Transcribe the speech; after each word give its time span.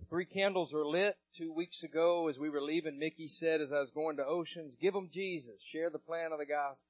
The 0.00 0.06
three 0.06 0.24
candles 0.24 0.72
are 0.72 0.86
lit. 0.86 1.16
Two 1.36 1.52
weeks 1.52 1.82
ago, 1.82 2.28
as 2.28 2.38
we 2.38 2.48
were 2.48 2.62
leaving, 2.62 2.98
Mickey 2.98 3.28
said, 3.28 3.60
as 3.60 3.70
I 3.70 3.80
was 3.80 3.90
going 3.94 4.16
to 4.16 4.24
Oceans, 4.24 4.74
give 4.80 4.94
them 4.94 5.10
Jesus. 5.12 5.60
Share 5.72 5.90
the 5.90 5.98
plan 5.98 6.32
of 6.32 6.38
the 6.38 6.46
gospel, 6.46 6.86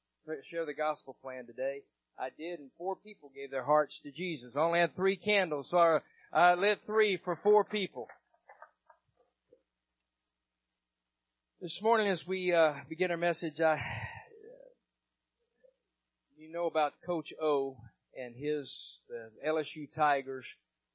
share 0.48 0.64
the 0.64 0.74
gospel 0.74 1.16
plan 1.20 1.44
today. 1.46 1.82
I 2.16 2.28
did, 2.38 2.60
and 2.60 2.70
four 2.78 2.94
people 2.94 3.32
gave 3.34 3.50
their 3.50 3.64
hearts 3.64 3.98
to 4.04 4.12
Jesus. 4.12 4.54
I 4.54 4.60
only 4.60 4.78
had 4.78 4.94
three 4.94 5.16
candles, 5.16 5.68
so 5.70 6.00
I, 6.32 6.54
lit 6.54 6.78
three 6.86 7.18
for 7.24 7.36
four 7.42 7.64
people. 7.64 8.06
This 11.60 11.80
morning, 11.82 12.06
as 12.06 12.22
we 12.28 12.54
uh, 12.54 12.74
begin 12.88 13.10
our 13.10 13.16
message, 13.16 13.58
I, 13.58 13.80
you 16.36 16.52
know 16.52 16.66
about 16.66 16.92
Coach 17.04 17.32
O 17.42 17.76
and 18.16 18.36
his 18.36 18.72
the 19.08 19.30
LSU 19.48 19.92
Tigers, 19.92 20.46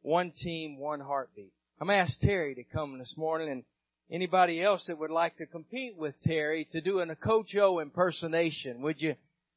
one 0.02 0.32
team, 0.32 0.80
one 0.80 1.02
heartbeat. 1.02 1.52
I'm 1.82 1.90
asked 1.90 2.22
Terry 2.22 2.56
to 2.56 2.64
come 2.64 2.98
this 3.00 3.16
morning 3.18 3.50
and 3.50 3.64
anybody 4.10 4.64
else 4.64 4.86
that 4.88 4.98
would 4.98 5.12
like 5.12 5.36
to 5.38 5.46
compete 5.46 5.98
with 5.98 6.16
Terry 6.22 6.70
to 6.72 6.80
do 6.80 7.00
a 7.00 7.16
Coach 7.16 7.54
O 7.58 7.80
impersonation. 7.82 8.82
Would 8.82 9.02
you, 9.02 9.16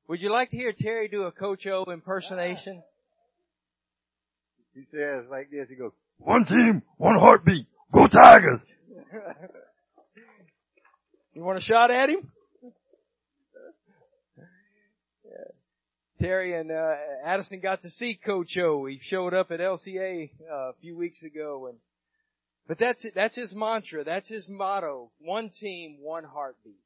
would 0.09 0.21
you 0.21 0.29
like 0.33 0.51
to 0.51 0.57
hear 0.57 0.73
Terry 0.77 1.07
do 1.07 1.23
a 1.23 1.33
Coach 1.33 1.65
O 1.69 1.85
impersonation? 1.85 2.83
He 4.75 4.83
says 4.91 5.27
like 5.31 5.49
this, 5.53 5.69
he 5.69 5.77
goes, 5.77 5.93
one 6.19 6.45
team, 6.45 6.83
one 6.97 7.17
heartbeat, 7.17 7.67
go 7.93 8.09
Tigers! 8.09 8.61
you 11.35 11.45
want 11.45 11.59
a 11.59 11.63
shot 11.63 11.93
at 11.93 12.09
him? 12.09 12.33
Terry 16.21 16.59
and 16.59 16.73
uh, 16.73 16.95
Addison 17.25 17.61
got 17.61 17.83
to 17.83 17.91
see 17.91 18.19
Coach 18.27 18.59
O. 18.59 18.87
He 18.87 18.99
showed 19.03 19.35
up 19.35 19.53
at 19.53 19.61
LCA 19.61 20.31
uh, 20.51 20.71
a 20.71 20.73
few 20.81 20.97
weeks 20.97 21.23
ago, 21.23 21.69
and 21.69 21.79
but 22.69 22.79
that's 22.79 23.05
it. 23.05 23.15
that's 23.15 23.35
his 23.35 23.55
mantra. 23.55 24.05
That's 24.05 24.29
his 24.29 24.47
motto. 24.49 25.11
One 25.21 25.51
team, 25.59 25.97
one 26.01 26.25
heartbeat. 26.25 26.79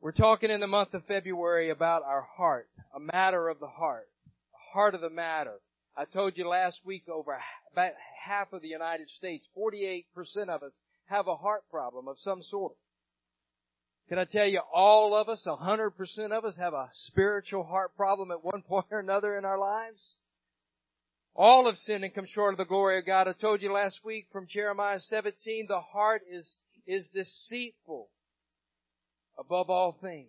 We're 0.00 0.12
talking 0.12 0.50
in 0.50 0.60
the 0.60 0.66
month 0.66 0.94
of 0.94 1.04
February 1.06 1.70
about 1.70 2.02
our 2.02 2.26
heart, 2.36 2.68
a 2.94 3.00
matter 3.00 3.48
of 3.48 3.58
the 3.58 3.68
heart, 3.68 4.08
a 4.26 4.72
heart 4.74 4.94
of 4.94 5.00
the 5.00 5.10
matter. 5.10 5.60
I 5.96 6.04
told 6.04 6.36
you 6.36 6.46
last 6.46 6.80
week 6.84 7.04
over 7.08 7.38
about 7.72 7.92
half 8.22 8.52
of 8.52 8.62
the 8.62 8.68
United 8.68 9.08
States, 9.10 9.46
48% 9.56 10.04
of 10.48 10.62
us 10.62 10.72
have 11.06 11.26
a 11.26 11.36
heart 11.36 11.62
problem 11.70 12.08
of 12.08 12.18
some 12.18 12.42
sort. 12.42 12.74
Can 14.08 14.18
I 14.18 14.24
tell 14.24 14.46
you, 14.46 14.60
all 14.74 15.14
of 15.14 15.28
us, 15.28 15.46
100% 15.46 16.32
of 16.32 16.44
us 16.44 16.56
have 16.56 16.74
a 16.74 16.88
spiritual 16.90 17.64
heart 17.64 17.96
problem 17.96 18.30
at 18.30 18.44
one 18.44 18.62
point 18.68 18.86
or 18.90 18.98
another 18.98 19.38
in 19.38 19.44
our 19.44 19.58
lives? 19.58 20.14
All 21.34 21.66
have 21.66 21.76
sinned 21.76 22.04
and 22.04 22.14
come 22.14 22.26
short 22.26 22.52
of 22.54 22.58
the 22.58 22.64
glory 22.64 22.98
of 22.98 23.06
God. 23.06 23.26
I 23.26 23.32
told 23.32 23.62
you 23.62 23.72
last 23.72 24.04
week 24.04 24.26
from 24.30 24.46
Jeremiah 24.46 25.00
17, 25.00 25.66
the 25.66 25.80
heart 25.80 26.22
is, 26.30 26.56
is 26.86 27.08
deceitful 27.08 28.10
above 29.38 29.70
all 29.70 29.96
things. 30.02 30.28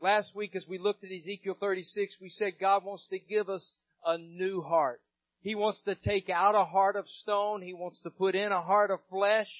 Last 0.00 0.34
week 0.34 0.56
as 0.56 0.66
we 0.68 0.78
looked 0.78 1.04
at 1.04 1.12
Ezekiel 1.12 1.56
36, 1.58 2.16
we 2.20 2.28
said 2.28 2.54
God 2.60 2.84
wants 2.84 3.06
to 3.08 3.18
give 3.18 3.48
us 3.48 3.72
a 4.04 4.18
new 4.18 4.60
heart. 4.60 5.00
He 5.40 5.54
wants 5.54 5.82
to 5.84 5.94
take 5.94 6.28
out 6.28 6.56
a 6.56 6.64
heart 6.64 6.96
of 6.96 7.08
stone. 7.08 7.62
He 7.62 7.72
wants 7.72 8.00
to 8.00 8.10
put 8.10 8.34
in 8.34 8.50
a 8.50 8.62
heart 8.62 8.90
of 8.90 8.98
flesh. 9.10 9.50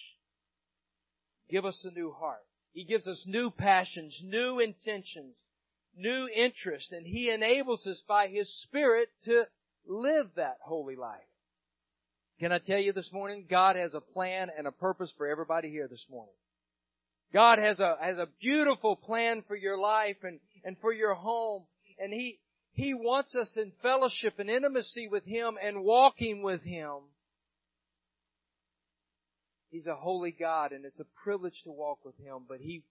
Give 1.48 1.64
us 1.64 1.84
a 1.84 1.97
new 1.97 2.11
heart. 2.11 2.42
He 2.72 2.84
gives 2.84 3.06
us 3.06 3.25
new 3.28 3.50
passions, 3.50 4.20
new 4.25 4.58
intentions, 4.58 5.39
new 5.97 6.27
interests, 6.34 6.91
and 6.91 7.06
He 7.06 7.30
enables 7.30 7.86
us 7.86 8.02
by 8.08 8.27
His 8.27 8.52
Spirit 8.62 9.08
to 9.27 9.45
live 9.86 10.27
that 10.36 10.58
holy 10.62 10.96
life. 10.96 11.20
Can 12.40 12.52
I 12.52 12.58
tell 12.58 12.78
you 12.78 12.92
this 12.92 13.10
morning, 13.12 13.46
God 13.48 13.77
has 13.77 13.94
a 13.94 14.00
plan 14.00 14.50
and 14.56 14.66
a 14.66 14.72
purpose 14.72 15.12
for 15.16 15.27
everybody 15.27 15.70
here 15.70 15.86
this 15.88 16.04
morning. 16.10 16.34
God 17.32 17.58
has 17.58 17.80
a, 17.80 17.96
has 18.00 18.18
a 18.18 18.28
beautiful 18.40 18.96
plan 18.96 19.42
for 19.46 19.56
your 19.56 19.78
life 19.78 20.16
and, 20.22 20.40
and 20.64 20.77
for 20.80 20.92
your 20.92 21.14
home. 21.14 21.64
And 21.98 22.12
He, 22.12 22.39
He 22.72 22.95
wants 22.95 23.34
us 23.36 23.56
in 23.56 23.72
fellowship 23.83 24.39
and 24.39 24.50
intimacy 24.50 25.08
with 25.08 25.24
Him 25.24 25.56
and 25.62 25.84
walking 25.84 26.42
with 26.42 26.62
Him. 26.62 26.95
He's 29.70 29.86
a 29.86 29.96
holy 29.96 30.30
God 30.30 30.72
and 30.72 30.84
it's 30.84 31.01
a 31.01 31.06
privilege 31.24 31.61
to 31.64 31.70
walk 31.70 32.05
with 32.05 32.16
Him, 32.18 32.45
but 32.48 32.58
He, 32.61 32.84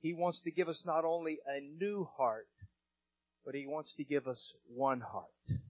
He 0.00 0.12
wants 0.12 0.42
to 0.42 0.50
give 0.50 0.68
us 0.68 0.82
not 0.84 1.04
only 1.04 1.38
a 1.46 1.60
new 1.60 2.08
heart, 2.16 2.48
but 3.44 3.54
He 3.54 3.66
wants 3.66 3.94
to 3.96 4.04
give 4.04 4.26
us 4.26 4.52
one 4.68 5.00
heart. 5.00 5.60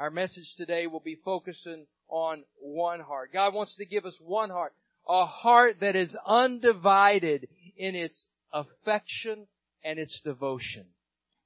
Our 0.00 0.10
message 0.10 0.54
today 0.56 0.86
will 0.86 1.00
be 1.00 1.18
focusing 1.26 1.84
on 2.08 2.44
one 2.58 3.00
heart. 3.00 3.34
God 3.34 3.52
wants 3.52 3.76
to 3.76 3.84
give 3.84 4.06
us 4.06 4.16
one 4.18 4.48
heart. 4.48 4.72
A 5.06 5.26
heart 5.26 5.76
that 5.82 5.94
is 5.94 6.16
undivided 6.26 7.48
in 7.76 7.94
its 7.94 8.24
affection 8.50 9.46
and 9.84 9.98
its 9.98 10.18
devotion. 10.24 10.86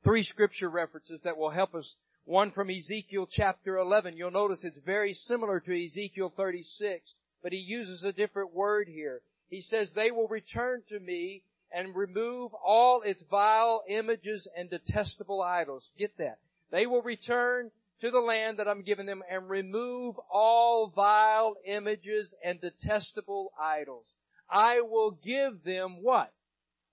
Three 0.04 0.22
scripture 0.22 0.68
references 0.70 1.20
that 1.24 1.36
will 1.36 1.50
help 1.50 1.74
us. 1.74 1.96
One 2.26 2.52
from 2.52 2.70
Ezekiel 2.70 3.26
chapter 3.28 3.76
11. 3.76 4.16
You'll 4.16 4.30
notice 4.30 4.62
it's 4.62 4.78
very 4.86 5.14
similar 5.14 5.58
to 5.58 5.84
Ezekiel 5.84 6.32
36, 6.36 7.12
but 7.42 7.50
he 7.50 7.58
uses 7.58 8.04
a 8.04 8.12
different 8.12 8.54
word 8.54 8.86
here. 8.86 9.20
He 9.50 9.62
says, 9.62 9.90
they 9.96 10.12
will 10.12 10.28
return 10.28 10.84
to 10.90 11.00
me 11.00 11.42
and 11.72 11.96
remove 11.96 12.52
all 12.54 13.02
its 13.02 13.22
vile 13.28 13.82
images 13.88 14.48
and 14.56 14.70
detestable 14.70 15.42
idols. 15.42 15.88
Get 15.98 16.16
that. 16.18 16.38
They 16.70 16.86
will 16.86 17.02
return 17.02 17.72
to 18.00 18.10
the 18.10 18.18
land 18.18 18.58
that 18.58 18.68
I'm 18.68 18.82
giving 18.82 19.06
them 19.06 19.22
and 19.30 19.48
remove 19.48 20.16
all 20.30 20.92
vile 20.94 21.56
images 21.66 22.34
and 22.44 22.60
detestable 22.60 23.52
idols. 23.60 24.06
I 24.50 24.80
will 24.80 25.12
give 25.22 25.64
them 25.64 26.02
what? 26.02 26.32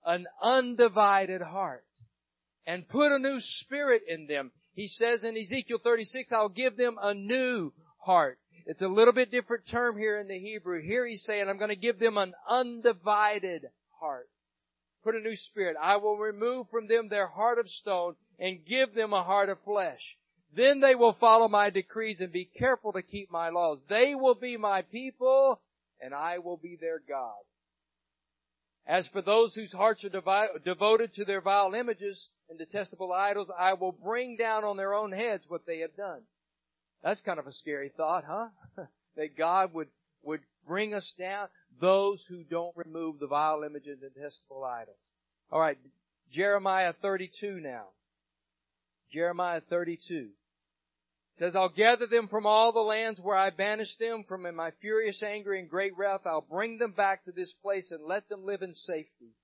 An 0.04 0.26
undivided 0.42 1.42
heart 1.42 1.84
and 2.66 2.88
put 2.88 3.12
a 3.12 3.18
new 3.18 3.38
spirit 3.40 4.02
in 4.08 4.26
them. 4.26 4.52
He 4.74 4.88
says 4.88 5.24
in 5.24 5.36
Ezekiel 5.36 5.78
36, 5.82 6.32
I'll 6.32 6.48
give 6.48 6.76
them 6.76 6.96
a 7.00 7.14
new 7.14 7.72
heart. 7.98 8.38
It's 8.64 8.82
a 8.82 8.88
little 8.88 9.12
bit 9.12 9.30
different 9.30 9.64
term 9.68 9.98
here 9.98 10.18
in 10.18 10.28
the 10.28 10.38
Hebrew. 10.38 10.80
Here 10.82 11.06
he's 11.06 11.24
saying, 11.24 11.48
I'm 11.48 11.58
going 11.58 11.70
to 11.70 11.76
give 11.76 11.98
them 11.98 12.16
an 12.16 12.32
undivided 12.48 13.66
heart. 14.00 14.28
Put 15.02 15.16
a 15.16 15.20
new 15.20 15.34
spirit. 15.34 15.76
I 15.82 15.96
will 15.96 16.16
remove 16.16 16.68
from 16.70 16.86
them 16.86 17.08
their 17.08 17.26
heart 17.26 17.58
of 17.58 17.68
stone 17.68 18.14
and 18.38 18.64
give 18.64 18.94
them 18.94 19.12
a 19.12 19.24
heart 19.24 19.48
of 19.48 19.58
flesh. 19.64 20.16
Then 20.54 20.80
they 20.80 20.94
will 20.94 21.16
follow 21.18 21.48
my 21.48 21.70
decrees 21.70 22.20
and 22.20 22.32
be 22.32 22.44
careful 22.44 22.92
to 22.92 23.02
keep 23.02 23.30
my 23.30 23.48
laws. 23.48 23.78
They 23.88 24.14
will 24.14 24.34
be 24.34 24.56
my 24.56 24.82
people 24.82 25.60
and 26.00 26.12
I 26.12 26.38
will 26.38 26.56
be 26.56 26.76
their 26.80 27.00
God. 27.08 27.40
As 28.86 29.06
for 29.12 29.22
those 29.22 29.54
whose 29.54 29.72
hearts 29.72 30.04
are 30.04 30.08
devi- 30.08 30.58
devoted 30.64 31.14
to 31.14 31.24
their 31.24 31.40
vile 31.40 31.72
images 31.72 32.28
and 32.50 32.58
detestable 32.58 33.12
idols, 33.12 33.48
I 33.56 33.74
will 33.74 33.92
bring 33.92 34.36
down 34.36 34.64
on 34.64 34.76
their 34.76 34.92
own 34.92 35.12
heads 35.12 35.44
what 35.46 35.64
they 35.66 35.78
have 35.78 35.96
done. 35.96 36.22
That's 37.02 37.20
kind 37.20 37.38
of 37.38 37.46
a 37.46 37.52
scary 37.52 37.92
thought, 37.96 38.24
huh? 38.26 38.48
that 39.16 39.36
God 39.38 39.72
would, 39.72 39.88
would 40.22 40.40
bring 40.66 40.94
us 40.94 41.14
down 41.16 41.48
those 41.80 42.24
who 42.28 42.42
don't 42.42 42.76
remove 42.76 43.20
the 43.20 43.28
vile 43.28 43.62
images 43.62 44.00
and 44.02 44.12
detestable 44.12 44.64
idols. 44.64 44.98
Alright, 45.50 45.78
Jeremiah 46.32 46.92
32 47.00 47.60
now. 47.60 47.86
Jeremiah 49.12 49.60
32 49.70 50.30
says, 51.42 51.56
I'll 51.56 51.68
gather 51.68 52.06
them 52.06 52.28
from 52.28 52.46
all 52.46 52.70
the 52.72 52.78
lands 52.78 53.18
where 53.20 53.36
I 53.36 53.50
banished 53.50 53.98
them 53.98 54.24
from 54.28 54.46
in 54.46 54.54
my 54.54 54.70
furious 54.80 55.20
anger 55.24 55.52
and 55.52 55.68
great 55.68 55.96
wrath. 55.96 56.20
I'll 56.24 56.46
bring 56.48 56.78
them 56.78 56.92
back 56.92 57.24
to 57.24 57.32
this 57.32 57.52
place 57.62 57.90
and 57.90 58.04
let 58.04 58.28
them 58.28 58.44
live 58.44 58.62
in 58.62 58.76
safety. 58.76 59.34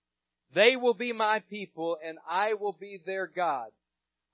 They 0.55 0.77
will 0.77 0.95
be 0.95 1.13
my 1.13 1.41
people 1.51 1.99
and 2.07 2.19
I 2.31 2.55
will 2.55 2.73
be 2.73 3.01
their 3.05 3.27
God. 3.27 3.71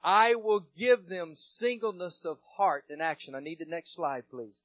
I 0.03 0.34
will 0.34 0.66
give 0.76 1.08
them 1.08 1.32
singleness 1.58 2.26
of 2.26 2.36
heart 2.58 2.84
and 2.91 3.00
action. 3.00 3.34
I 3.34 3.41
need 3.41 3.60
the 3.60 3.64
next 3.64 3.97
slide, 3.97 4.24
please. 4.30 4.60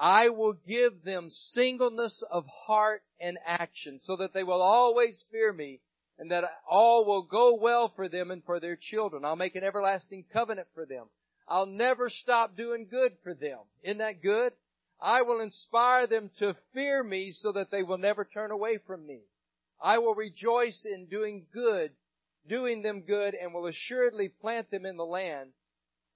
I 0.00 0.30
will 0.30 0.54
give 0.66 1.04
them 1.04 1.28
singleness 1.28 2.24
of 2.30 2.46
heart 2.46 3.02
and 3.20 3.36
action 3.46 4.00
so 4.02 4.16
that 4.16 4.32
they 4.32 4.42
will 4.42 4.62
always 4.62 5.22
fear 5.30 5.52
me 5.52 5.80
and 6.18 6.30
that 6.30 6.44
all 6.66 7.04
will 7.04 7.24
go 7.24 7.56
well 7.60 7.92
for 7.94 8.08
them 8.08 8.30
and 8.30 8.42
for 8.44 8.58
their 8.58 8.78
children. 8.80 9.26
I'll 9.26 9.36
make 9.36 9.54
an 9.54 9.64
everlasting 9.64 10.24
covenant 10.32 10.68
for 10.74 10.86
them. 10.86 11.08
I'll 11.48 11.66
never 11.66 12.10
stop 12.10 12.56
doing 12.56 12.86
good 12.90 13.12
for 13.22 13.34
them. 13.34 13.58
Isn't 13.82 13.98
that 13.98 14.22
good? 14.22 14.52
I 15.00 15.22
will 15.22 15.40
inspire 15.40 16.06
them 16.06 16.30
to 16.38 16.56
fear 16.74 17.02
me 17.02 17.30
so 17.30 17.52
that 17.52 17.70
they 17.70 17.82
will 17.82 17.98
never 17.98 18.24
turn 18.24 18.50
away 18.50 18.78
from 18.86 19.06
me. 19.06 19.20
I 19.80 19.98
will 19.98 20.14
rejoice 20.14 20.84
in 20.84 21.06
doing 21.06 21.46
good, 21.52 21.92
doing 22.48 22.82
them 22.82 23.02
good, 23.02 23.34
and 23.34 23.54
will 23.54 23.66
assuredly 23.66 24.28
plant 24.28 24.70
them 24.70 24.84
in 24.84 24.96
the 24.96 25.04
land. 25.04 25.50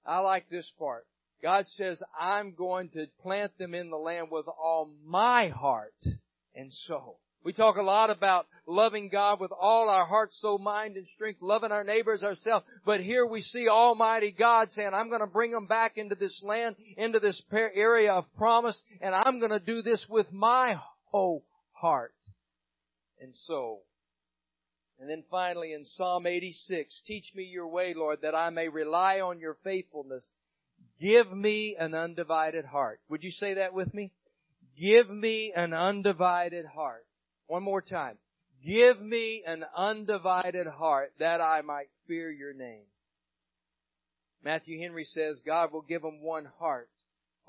I 0.05 0.19
like 0.19 0.49
this 0.49 0.69
part. 0.77 1.07
God 1.41 1.65
says, 1.67 2.01
I'm 2.19 2.53
going 2.55 2.89
to 2.89 3.07
plant 3.21 3.57
them 3.57 3.73
in 3.73 3.89
the 3.89 3.97
land 3.97 4.27
with 4.31 4.47
all 4.47 4.93
my 5.05 5.49
heart 5.49 6.05
and 6.53 6.71
soul. 6.71 7.19
We 7.43 7.51
talk 7.53 7.75
a 7.75 7.81
lot 7.81 8.09
about 8.09 8.47
loving 8.65 9.09
God 9.09 9.39
with 9.39 9.51
all 9.51 9.89
our 9.89 10.05
heart, 10.05 10.31
soul, 10.33 10.57
mind, 10.57 10.95
and 10.95 11.07
strength, 11.07 11.41
loving 11.41 11.71
our 11.71 11.83
neighbors 11.83 12.23
ourselves. 12.23 12.65
But 12.85 13.01
here 13.01 13.25
we 13.25 13.41
see 13.41 13.67
Almighty 13.67 14.31
God 14.31 14.71
saying, 14.71 14.91
I'm 14.93 15.09
going 15.09 15.21
to 15.21 15.27
bring 15.27 15.51
them 15.51 15.67
back 15.67 15.97
into 15.97 16.15
this 16.15 16.41
land, 16.43 16.75
into 16.97 17.19
this 17.19 17.41
area 17.51 18.13
of 18.13 18.25
promise, 18.37 18.81
and 19.01 19.13
I'm 19.13 19.39
going 19.39 19.51
to 19.51 19.59
do 19.59 19.81
this 19.81 20.05
with 20.09 20.31
my 20.31 20.79
whole 21.05 21.43
heart 21.73 22.13
and 23.19 23.35
soul. 23.35 23.83
And 24.99 25.09
then 25.09 25.23
finally 25.29 25.73
in 25.73 25.83
Psalm 25.83 26.25
86, 26.25 27.01
teach 27.05 27.33
me 27.35 27.43
your 27.43 27.67
way, 27.67 27.93
Lord, 27.93 28.19
that 28.21 28.35
I 28.35 28.51
may 28.51 28.69
rely 28.69 29.19
on 29.19 29.39
your 29.39 29.57
faithfulness. 29.63 30.29
Give 31.01 31.29
me 31.29 31.75
an 31.77 31.93
undivided 31.93 32.63
heart. 32.63 33.01
Would 33.09 33.23
you 33.23 33.31
say 33.31 33.55
that 33.55 33.73
with 33.73 33.93
me? 33.93 34.13
Give 34.79 35.09
me 35.09 35.51
an 35.53 35.73
undivided 35.73 36.65
heart. 36.65 37.05
One 37.47 37.63
more 37.63 37.81
time. 37.81 38.17
Give 38.65 39.01
me 39.01 39.43
an 39.45 39.65
undivided 39.75 40.67
heart 40.67 41.13
that 41.19 41.41
I 41.41 41.61
might 41.61 41.89
fear 42.07 42.31
your 42.31 42.53
name. 42.53 42.85
Matthew 44.43 44.79
Henry 44.79 45.03
says 45.03 45.41
God 45.45 45.71
will 45.71 45.81
give 45.81 46.01
them 46.01 46.21
one 46.21 46.45
heart, 46.59 46.89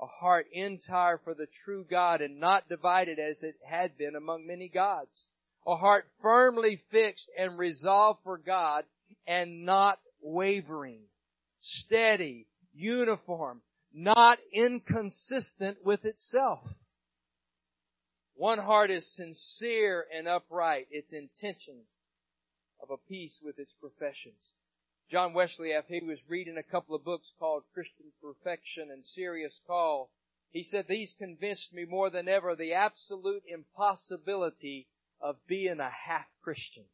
a 0.01 0.05
heart 0.05 0.47
entire 0.51 1.17
for 1.17 1.33
the 1.33 1.47
true 1.63 1.85
God 1.89 2.21
and 2.21 2.39
not 2.39 2.67
divided 2.69 3.19
as 3.19 3.43
it 3.43 3.55
had 3.65 3.97
been 3.97 4.15
among 4.15 4.45
many 4.45 4.69
gods. 4.69 5.23
A 5.67 5.75
heart 5.75 6.05
firmly 6.21 6.81
fixed 6.91 7.29
and 7.37 7.57
resolved 7.57 8.19
for 8.23 8.37
God 8.37 8.83
and 9.25 9.65
not 9.65 9.99
wavering. 10.21 11.01
Steady, 11.61 12.47
uniform, 12.73 13.61
not 13.93 14.37
inconsistent 14.53 15.77
with 15.83 16.05
itself. 16.05 16.59
One 18.35 18.59
heart 18.59 18.91
is 18.91 19.15
sincere 19.15 20.05
and 20.15 20.27
upright, 20.27 20.87
its 20.91 21.13
intentions 21.13 21.87
of 22.81 22.91
a 22.91 22.97
piece 23.09 23.39
with 23.43 23.57
its 23.59 23.73
professions. 23.79 24.51
John 25.09 25.33
Wesley, 25.33 25.71
after 25.71 25.93
he 25.93 26.05
was 26.05 26.17
reading 26.27 26.57
a 26.57 26.71
couple 26.71 26.95
of 26.95 27.05
books 27.05 27.31
called 27.39 27.63
Christian 27.73 28.07
Perfection 28.21 28.89
and 28.91 29.05
Serious 29.05 29.59
Call, 29.65 30.09
he 30.51 30.63
said, 30.63 30.85
these 30.87 31.13
convinced 31.17 31.73
me 31.73 31.85
more 31.85 32.09
than 32.09 32.27
ever 32.27 32.55
the 32.55 32.73
absolute 32.73 33.43
impossibility 33.47 34.87
of 35.21 35.35
being 35.47 35.79
a 35.79 35.89
half 35.89 36.25
Christian. 36.41 36.85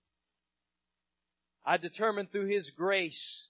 I 1.66 1.78
determined 1.78 2.32
through 2.32 2.48
His 2.48 2.72
grace 2.72 3.48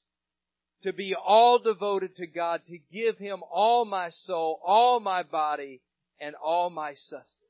to 0.83 0.93
be 0.93 1.15
all 1.15 1.59
devoted 1.59 2.15
to 2.17 2.27
God, 2.27 2.61
to 2.67 2.77
give 2.91 3.17
Him 3.17 3.41
all 3.49 3.85
my 3.85 4.09
soul, 4.09 4.59
all 4.65 4.99
my 4.99 5.23
body, 5.23 5.81
and 6.19 6.35
all 6.35 6.69
my 6.69 6.93
sustenance. 6.93 7.40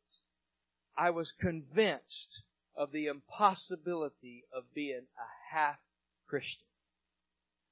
I 0.97 1.09
was 1.09 1.33
convinced 1.39 2.43
of 2.75 2.91
the 2.91 3.07
impossibility 3.07 4.43
of 4.53 4.63
being 4.73 5.03
a 5.17 5.55
half 5.55 5.77
Christian. 6.27 6.67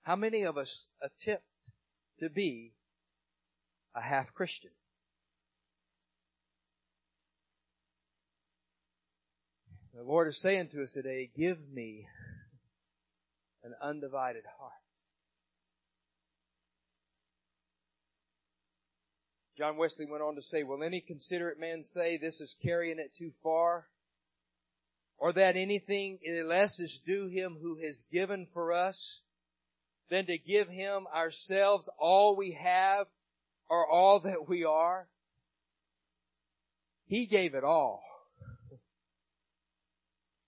How 0.04 0.16
many 0.16 0.44
of 0.44 0.58
us 0.58 0.88
attempt 1.02 1.44
to 2.20 2.30
be 2.30 2.74
a 3.96 4.02
half 4.02 4.34
Christian? 4.34 4.72
The 9.94 10.04
Lord 10.04 10.30
is 10.30 10.40
saying 10.42 10.70
to 10.70 10.84
us 10.84 10.92
today, 10.94 11.30
give 11.36 11.58
me 11.74 12.08
an 13.64 13.74
undivided 13.82 14.44
heart. 14.58 14.72
John 19.60 19.78
Wesley 19.78 20.08
went 20.10 20.24
on 20.24 20.36
to 20.36 20.42
say, 20.42 20.64
will 20.64 20.84
any 20.84 21.02
considerate 21.02 21.60
man 21.60 21.84
say 21.84 22.18
this 22.18 22.42
is 22.42 22.56
carrying 22.64 22.98
it 22.98 23.12
too 23.18 23.32
far? 23.44 23.86
Or 25.18 25.34
that 25.34 25.56
anything 25.56 26.18
less 26.46 26.80
is 26.80 27.00
due 27.06 27.28
him 27.28 27.58
who 27.62 27.78
has 27.84 28.02
given 28.12 28.48
for 28.54 28.74
us? 28.74 29.20
than 30.10 30.26
to 30.26 30.38
give 30.38 30.68
Him 30.68 31.08
ourselves 31.16 31.90
all 32.00 32.36
we 32.36 32.58
have 32.62 33.08
or 33.70 33.88
all 33.88 34.22
that 34.22 34.48
we 34.48 34.64
are? 34.64 35.08
He 37.06 37.26
gave 37.26 37.56
it 37.56 37.64
all. 37.64 38.04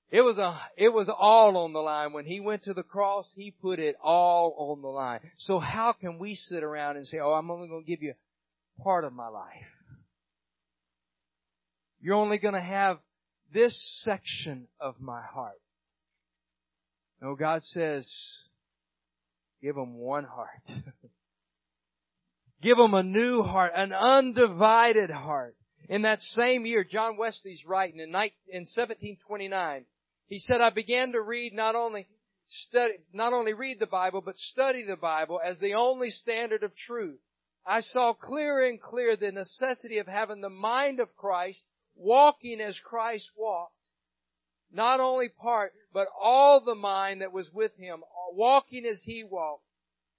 It 0.10 0.22
was 0.22 0.38
a, 0.38 0.60
it 0.76 0.90
was 0.90 1.10
all 1.10 1.56
on 1.58 1.72
the 1.72 1.80
line. 1.80 2.12
When 2.12 2.26
He 2.26 2.42
went 2.42 2.64
to 2.64 2.74
the 2.74 2.84
cross, 2.84 3.32
He 3.34 3.52
put 3.52 3.80
it 3.80 3.96
all 4.04 4.56
on 4.58 4.82
the 4.82 4.90
line. 4.90 5.22
So 5.38 5.60
how 5.60 5.94
can 5.94 6.20
we 6.20 6.36
sit 6.36 6.64
around 6.64 6.98
and 6.98 7.08
say, 7.08 7.20
oh, 7.20 7.32
I'm 7.32 7.50
only 7.50 7.70
going 7.70 7.86
to 7.86 7.90
give 7.90 8.04
you 8.04 8.14
part 8.84 9.04
of 9.04 9.14
my 9.14 9.28
life? 9.28 9.48
You're 12.00 12.16
only 12.16 12.38
going 12.38 12.56
to 12.56 12.62
have 12.62 13.00
this 13.54 13.76
section 14.04 14.68
of 14.80 15.00
my 15.00 15.22
heart. 15.22 15.60
No, 17.22 17.36
God 17.36 17.64
says, 17.64 18.12
Give 19.62 19.76
them 19.76 19.96
one 19.96 20.24
heart. 20.24 20.64
Give 22.62 22.78
them 22.78 22.94
a 22.94 23.04
new 23.04 23.44
heart, 23.44 23.74
an 23.76 23.94
undivided 23.94 25.10
heart. 25.10 25.56
In 25.90 26.04
that 26.04 26.22
same 26.22 26.66
year, 26.66 26.84
John 26.84 27.18
Wesley's 27.18 27.64
writing 27.66 28.00
in 28.00 28.12
1729, 28.12 29.86
he 30.28 30.40
said, 30.40 30.62
I 30.62 30.70
began 30.70 31.12
to 31.12 31.22
read 31.22 31.54
not 31.54 31.76
only 31.76 32.08
study, 32.50 32.94
not 33.14 33.34
only 33.34 33.54
read 33.54 33.80
the 33.80 33.88
Bible, 33.88 34.22
but 34.22 34.38
study 34.38 34.86
the 34.86 34.96
Bible 34.96 35.40
as 35.44 35.60
the 35.60 35.74
only 35.74 36.10
standard 36.10 36.64
of 36.64 36.76
truth. 36.76 37.20
I 37.66 37.82
saw 37.82 38.14
clear 38.14 38.66
and 38.66 38.82
clear 38.82 39.16
the 39.16 39.32
necessity 39.32 40.00
of 40.00 40.08
having 40.08 40.42
the 40.42 40.50
mind 40.50 41.00
of 41.00 41.16
Christ, 41.16 41.60
walking 41.96 42.60
as 42.60 42.80
Christ 42.80 43.32
walked. 43.36 43.76
Not 44.72 45.00
only 45.00 45.30
part, 45.30 45.74
but 45.94 46.08
all 46.20 46.62
the 46.62 46.76
mind 46.76 47.22
that 47.22 47.34
was 47.34 47.52
with 47.54 47.76
him, 47.76 48.04
walking 48.32 48.86
as 48.86 49.04
he 49.04 49.24
walked. 49.24 49.66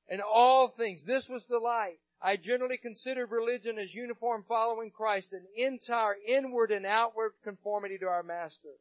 In 0.09 0.21
all 0.21 0.69
things, 0.69 1.05
this 1.05 1.29
was 1.29 1.47
the 1.49 1.59
light. 1.59 1.99
I 2.21 2.37
generally 2.37 2.79
considered 2.79 3.31
religion 3.31 3.79
as 3.79 3.95
uniform 3.95 4.45
following 4.47 4.91
Christ, 4.91 5.33
an 5.33 5.45
entire 5.57 6.17
inward 6.27 6.71
and 6.71 6.87
outward 6.87 7.33
conformity 7.43 7.99
to 7.99 8.07
our 8.07 8.23
Master. 8.23 8.77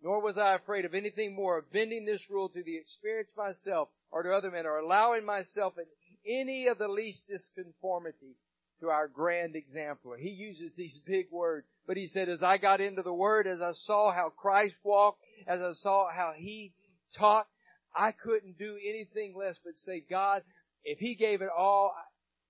Nor 0.00 0.22
was 0.22 0.38
I 0.38 0.54
afraid 0.54 0.86
of 0.86 0.94
anything 0.94 1.34
more 1.34 1.58
of 1.58 1.72
bending 1.72 2.06
this 2.06 2.30
rule 2.30 2.48
to 2.48 2.62
the 2.62 2.78
experience 2.78 3.32
myself 3.36 3.90
or 4.10 4.22
to 4.22 4.32
other 4.32 4.50
men 4.50 4.64
or 4.64 4.78
allowing 4.78 5.26
myself 5.26 5.76
in 5.76 5.84
any 6.26 6.66
of 6.66 6.78
the 6.78 6.88
least 6.88 7.24
disconformity 7.28 8.36
to 8.80 8.88
our 8.88 9.08
grand 9.08 9.56
exemplar. 9.56 10.16
He 10.16 10.30
uses 10.30 10.72
these 10.76 11.00
big 11.06 11.26
words, 11.30 11.66
but 11.86 11.96
he 11.96 12.06
said, 12.06 12.28
as 12.28 12.42
I 12.42 12.56
got 12.56 12.80
into 12.80 13.02
the 13.02 13.12
Word, 13.12 13.46
as 13.46 13.60
I 13.60 13.72
saw 13.72 14.12
how 14.12 14.30
Christ 14.30 14.74
walked, 14.82 15.20
as 15.46 15.60
I 15.60 15.72
saw 15.74 16.10
how 16.10 16.32
He 16.36 16.72
taught, 17.16 17.46
I 17.94 18.12
couldn't 18.12 18.58
do 18.58 18.76
anything 18.76 19.34
less 19.36 19.58
but 19.64 19.76
say, 19.76 20.02
God, 20.08 20.42
if 20.84 20.98
He 20.98 21.14
gave 21.14 21.42
it 21.42 21.50
all, 21.56 21.92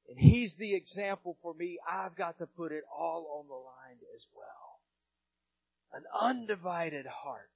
and 0.08 0.19
He's 0.19 0.55
the 0.56 0.75
example 0.75 1.37
for 1.43 1.55
me, 1.55 1.78
I've 1.90 2.17
got 2.17 2.38
to 2.38 2.46
put 2.46 2.72
it 2.72 2.84
all 2.96 3.40
on 3.40 3.49
the 3.49 3.55
line 3.55 3.99
as 4.14 4.25
well. 4.34 4.46
An 5.93 6.05
undivided 6.20 7.06
heart. 7.06 7.50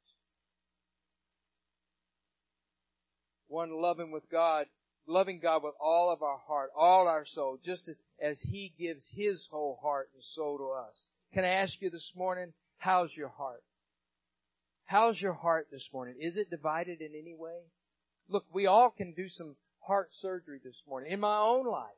One 3.46 3.80
loving 3.80 4.10
with 4.10 4.28
God, 4.30 4.66
loving 5.06 5.40
God 5.40 5.62
with 5.62 5.74
all 5.80 6.12
of 6.12 6.22
our 6.22 6.38
heart, 6.38 6.70
all 6.76 7.06
our 7.08 7.24
soul, 7.26 7.58
just 7.64 7.90
as 8.20 8.40
He 8.40 8.72
gives 8.78 9.06
His 9.14 9.46
whole 9.50 9.78
heart 9.82 10.10
and 10.14 10.22
soul 10.22 10.58
to 10.58 10.70
us. 10.70 11.06
Can 11.32 11.44
I 11.44 11.54
ask 11.54 11.74
you 11.80 11.90
this 11.90 12.12
morning, 12.14 12.52
how's 12.78 13.10
your 13.16 13.28
heart? 13.28 13.62
How's 14.84 15.20
your 15.20 15.32
heart 15.32 15.68
this 15.70 15.88
morning? 15.92 16.16
Is 16.20 16.36
it 16.36 16.50
divided 16.50 17.00
in 17.00 17.12
any 17.14 17.34
way? 17.34 17.58
Look, 18.28 18.44
we 18.52 18.66
all 18.66 18.90
can 18.90 19.12
do 19.14 19.28
some 19.28 19.56
heart 19.80 20.08
surgery 20.20 20.60
this 20.62 20.80
morning. 20.86 21.12
In 21.12 21.20
my 21.20 21.38
own 21.38 21.66
life, 21.66 21.88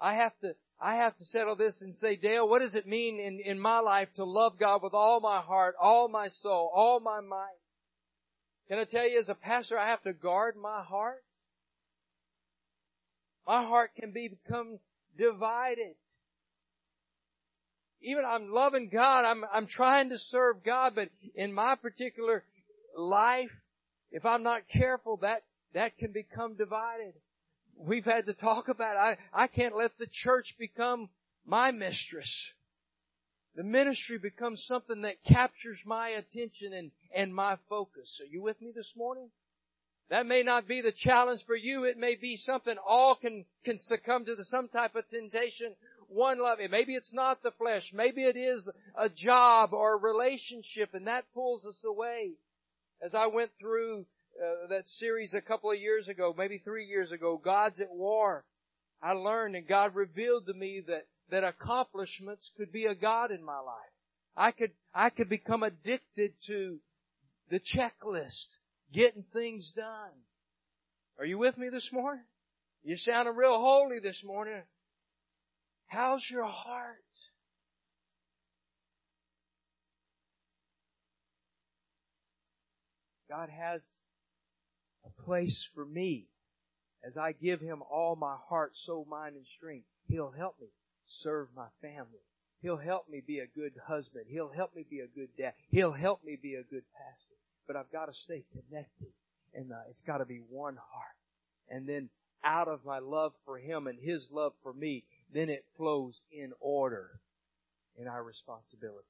I 0.00 0.14
have 0.14 0.32
to, 0.40 0.54
I 0.80 0.96
have 0.96 1.16
to 1.18 1.24
settle 1.24 1.56
this 1.56 1.80
and 1.82 1.94
say, 1.96 2.16
Dale, 2.16 2.48
what 2.48 2.60
does 2.60 2.74
it 2.74 2.86
mean 2.86 3.20
in, 3.20 3.40
in 3.40 3.58
my 3.58 3.78
life 3.78 4.08
to 4.16 4.24
love 4.24 4.58
God 4.58 4.82
with 4.82 4.94
all 4.94 5.20
my 5.20 5.40
heart, 5.40 5.74
all 5.80 6.08
my 6.08 6.28
soul, 6.28 6.70
all 6.74 7.00
my 7.00 7.20
mind? 7.20 7.56
Can 8.68 8.78
I 8.78 8.84
tell 8.84 9.08
you 9.08 9.20
as 9.20 9.28
a 9.28 9.34
pastor, 9.34 9.78
I 9.78 9.88
have 9.90 10.02
to 10.02 10.12
guard 10.12 10.56
my 10.56 10.82
heart? 10.82 11.22
My 13.46 13.62
heart 13.64 13.90
can 13.98 14.12
be 14.12 14.28
become 14.28 14.78
divided. 15.18 15.94
Even 18.00 18.24
I'm 18.24 18.50
loving 18.50 18.88
God, 18.92 19.24
I'm, 19.24 19.44
I'm 19.52 19.66
trying 19.66 20.10
to 20.10 20.18
serve 20.18 20.64
God, 20.64 20.94
but 20.94 21.08
in 21.34 21.52
my 21.52 21.76
particular 21.76 22.42
life, 22.96 23.50
if 24.10 24.24
I'm 24.24 24.42
not 24.42 24.62
careful, 24.72 25.18
that, 25.18 25.44
that 25.74 25.96
can 25.98 26.12
become 26.12 26.56
divided. 26.56 27.14
We've 27.76 28.04
had 28.04 28.26
to 28.26 28.34
talk 28.34 28.68
about 28.68 28.96
it. 28.96 29.18
I, 29.32 29.44
I 29.44 29.46
can't 29.46 29.76
let 29.76 29.92
the 29.98 30.08
church 30.10 30.54
become 30.58 31.08
my 31.46 31.70
mistress. 31.70 32.30
The 33.54 33.62
ministry 33.62 34.18
becomes 34.18 34.64
something 34.66 35.02
that 35.02 35.22
captures 35.24 35.78
my 35.84 36.08
attention 36.10 36.72
and, 36.72 36.90
and 37.14 37.34
my 37.34 37.56
focus. 37.68 38.20
Are 38.22 38.26
you 38.26 38.42
with 38.42 38.60
me 38.60 38.72
this 38.74 38.92
morning? 38.96 39.30
That 40.12 40.26
may 40.26 40.42
not 40.42 40.68
be 40.68 40.82
the 40.82 40.92
challenge 40.92 41.40
for 41.46 41.56
you. 41.56 41.84
It 41.84 41.96
may 41.96 42.16
be 42.16 42.36
something 42.36 42.76
all 42.86 43.14
can, 43.14 43.46
can 43.64 43.78
succumb 43.80 44.26
to 44.26 44.34
the, 44.34 44.44
some 44.44 44.68
type 44.68 44.94
of 44.94 45.08
temptation. 45.08 45.74
One 46.06 46.38
love. 46.38 46.58
Maybe 46.70 46.94
it's 46.94 47.14
not 47.14 47.42
the 47.42 47.52
flesh. 47.52 47.90
Maybe 47.94 48.24
it 48.24 48.36
is 48.36 48.68
a 48.94 49.08
job 49.08 49.72
or 49.72 49.94
a 49.94 49.96
relationship 49.96 50.90
and 50.92 51.06
that 51.06 51.24
pulls 51.32 51.64
us 51.64 51.82
away. 51.86 52.32
As 53.02 53.14
I 53.14 53.28
went 53.28 53.52
through 53.58 54.04
uh, 54.38 54.66
that 54.68 54.86
series 54.86 55.32
a 55.32 55.40
couple 55.40 55.70
of 55.70 55.78
years 55.78 56.08
ago, 56.08 56.34
maybe 56.36 56.58
three 56.58 56.84
years 56.84 57.10
ago, 57.10 57.40
God's 57.42 57.80
at 57.80 57.90
War, 57.90 58.44
I 59.02 59.12
learned 59.12 59.56
and 59.56 59.66
God 59.66 59.94
revealed 59.94 60.44
to 60.44 60.52
me 60.52 60.82
that, 60.88 61.06
that 61.30 61.42
accomplishments 61.42 62.50
could 62.58 62.70
be 62.70 62.84
a 62.84 62.94
God 62.94 63.30
in 63.30 63.42
my 63.42 63.60
life. 63.60 63.94
I 64.36 64.50
could, 64.50 64.72
I 64.94 65.08
could 65.08 65.30
become 65.30 65.62
addicted 65.62 66.34
to 66.48 66.80
the 67.48 67.60
checklist, 67.60 68.58
getting 68.92 69.24
things 69.32 69.72
done. 69.76 70.10
Are 71.18 71.24
you 71.24 71.38
with 71.38 71.56
me 71.56 71.68
this 71.70 71.88
morning? 71.92 72.24
You 72.82 72.96
sounding 72.96 73.36
real 73.36 73.58
holy 73.58 74.00
this 74.00 74.22
morning. 74.24 74.62
How's 75.86 76.24
your 76.30 76.46
heart? 76.46 76.96
God 83.28 83.48
has 83.48 83.80
a 85.06 85.22
place 85.22 85.68
for 85.74 85.84
me. 85.84 86.26
As 87.04 87.16
I 87.16 87.32
give 87.32 87.60
Him 87.60 87.82
all 87.90 88.14
my 88.14 88.36
heart, 88.48 88.72
soul, 88.84 89.06
mind, 89.08 89.36
and 89.36 89.46
strength, 89.56 89.86
He'll 90.08 90.30
help 90.30 90.56
me 90.60 90.68
serve 91.22 91.48
my 91.56 91.68
family. 91.80 92.20
He'll 92.60 92.76
help 92.76 93.08
me 93.08 93.22
be 93.26 93.40
a 93.40 93.46
good 93.46 93.72
husband. 93.86 94.26
He'll 94.28 94.50
help 94.50 94.76
me 94.76 94.84
be 94.88 95.00
a 95.00 95.06
good 95.06 95.30
dad. 95.36 95.54
He'll 95.70 95.92
help 95.92 96.24
me 96.24 96.38
be 96.40 96.54
a 96.54 96.62
good 96.62 96.84
pastor. 96.92 97.31
But 97.66 97.76
I've 97.76 97.90
got 97.92 98.06
to 98.06 98.14
stay 98.14 98.44
connected. 98.52 99.08
And 99.54 99.72
uh, 99.72 99.76
it's 99.90 100.02
got 100.02 100.18
to 100.18 100.24
be 100.24 100.40
one 100.48 100.76
heart. 100.76 101.16
And 101.68 101.88
then 101.88 102.08
out 102.44 102.68
of 102.68 102.84
my 102.84 102.98
love 102.98 103.32
for 103.44 103.58
Him 103.58 103.86
and 103.86 103.98
His 104.00 104.28
love 104.32 104.52
for 104.62 104.72
me, 104.72 105.04
then 105.32 105.48
it 105.48 105.64
flows 105.76 106.20
in 106.30 106.52
order 106.60 107.10
in 107.98 108.08
our 108.08 108.22
responsibilities. 108.22 109.04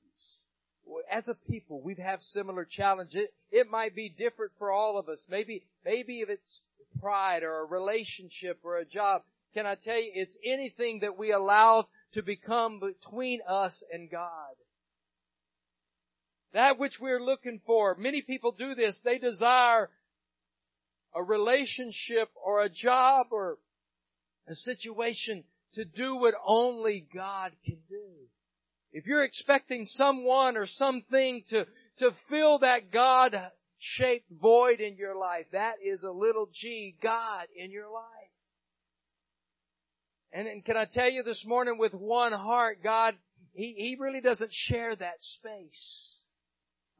As 1.10 1.28
a 1.28 1.34
people, 1.48 1.80
we 1.80 1.94
have 1.94 2.20
similar 2.20 2.66
challenges. 2.68 3.14
It, 3.14 3.34
it 3.52 3.70
might 3.70 3.94
be 3.94 4.08
different 4.08 4.52
for 4.58 4.72
all 4.72 4.98
of 4.98 5.08
us. 5.08 5.24
Maybe, 5.28 5.62
maybe 5.84 6.20
if 6.20 6.28
it's 6.28 6.60
pride 7.00 7.42
or 7.44 7.60
a 7.60 7.64
relationship 7.64 8.58
or 8.64 8.78
a 8.78 8.84
job, 8.84 9.22
can 9.54 9.66
I 9.66 9.76
tell 9.76 9.96
you, 9.96 10.10
it's 10.14 10.36
anything 10.44 11.00
that 11.00 11.18
we 11.18 11.30
allow 11.30 11.86
to 12.14 12.22
become 12.22 12.80
between 12.80 13.40
us 13.48 13.82
and 13.92 14.10
God. 14.10 14.54
That 16.52 16.78
which 16.78 16.98
we're 17.00 17.22
looking 17.22 17.60
for. 17.66 17.94
Many 17.98 18.22
people 18.22 18.52
do 18.52 18.74
this. 18.74 19.00
They 19.04 19.18
desire 19.18 19.88
a 21.14 21.22
relationship 21.22 22.28
or 22.44 22.62
a 22.62 22.68
job 22.68 23.28
or 23.30 23.58
a 24.48 24.54
situation 24.54 25.44
to 25.74 25.84
do 25.84 26.16
what 26.16 26.34
only 26.46 27.06
God 27.14 27.52
can 27.64 27.78
do. 27.88 28.08
If 28.92 29.06
you're 29.06 29.24
expecting 29.24 29.86
someone 29.86 30.56
or 30.56 30.66
something 30.66 31.42
to, 31.48 31.64
to 31.98 32.10
fill 32.28 32.58
that 32.58 32.90
God 32.92 33.34
shaped 33.78 34.30
void 34.30 34.80
in 34.80 34.96
your 34.96 35.16
life, 35.16 35.46
that 35.52 35.76
is 35.82 36.02
a 36.02 36.10
little 36.10 36.48
g 36.52 36.96
God 37.02 37.46
in 37.56 37.70
your 37.70 37.90
life. 37.90 38.04
And, 40.32 40.46
and 40.46 40.64
can 40.64 40.76
I 40.76 40.84
tell 40.84 41.10
you 41.10 41.22
this 41.22 41.42
morning 41.46 41.78
with 41.78 41.92
one 41.92 42.32
heart, 42.32 42.78
God, 42.82 43.14
He, 43.54 43.74
He 43.76 43.96
really 43.98 44.20
doesn't 44.20 44.52
share 44.52 44.94
that 44.94 45.16
space. 45.20 46.11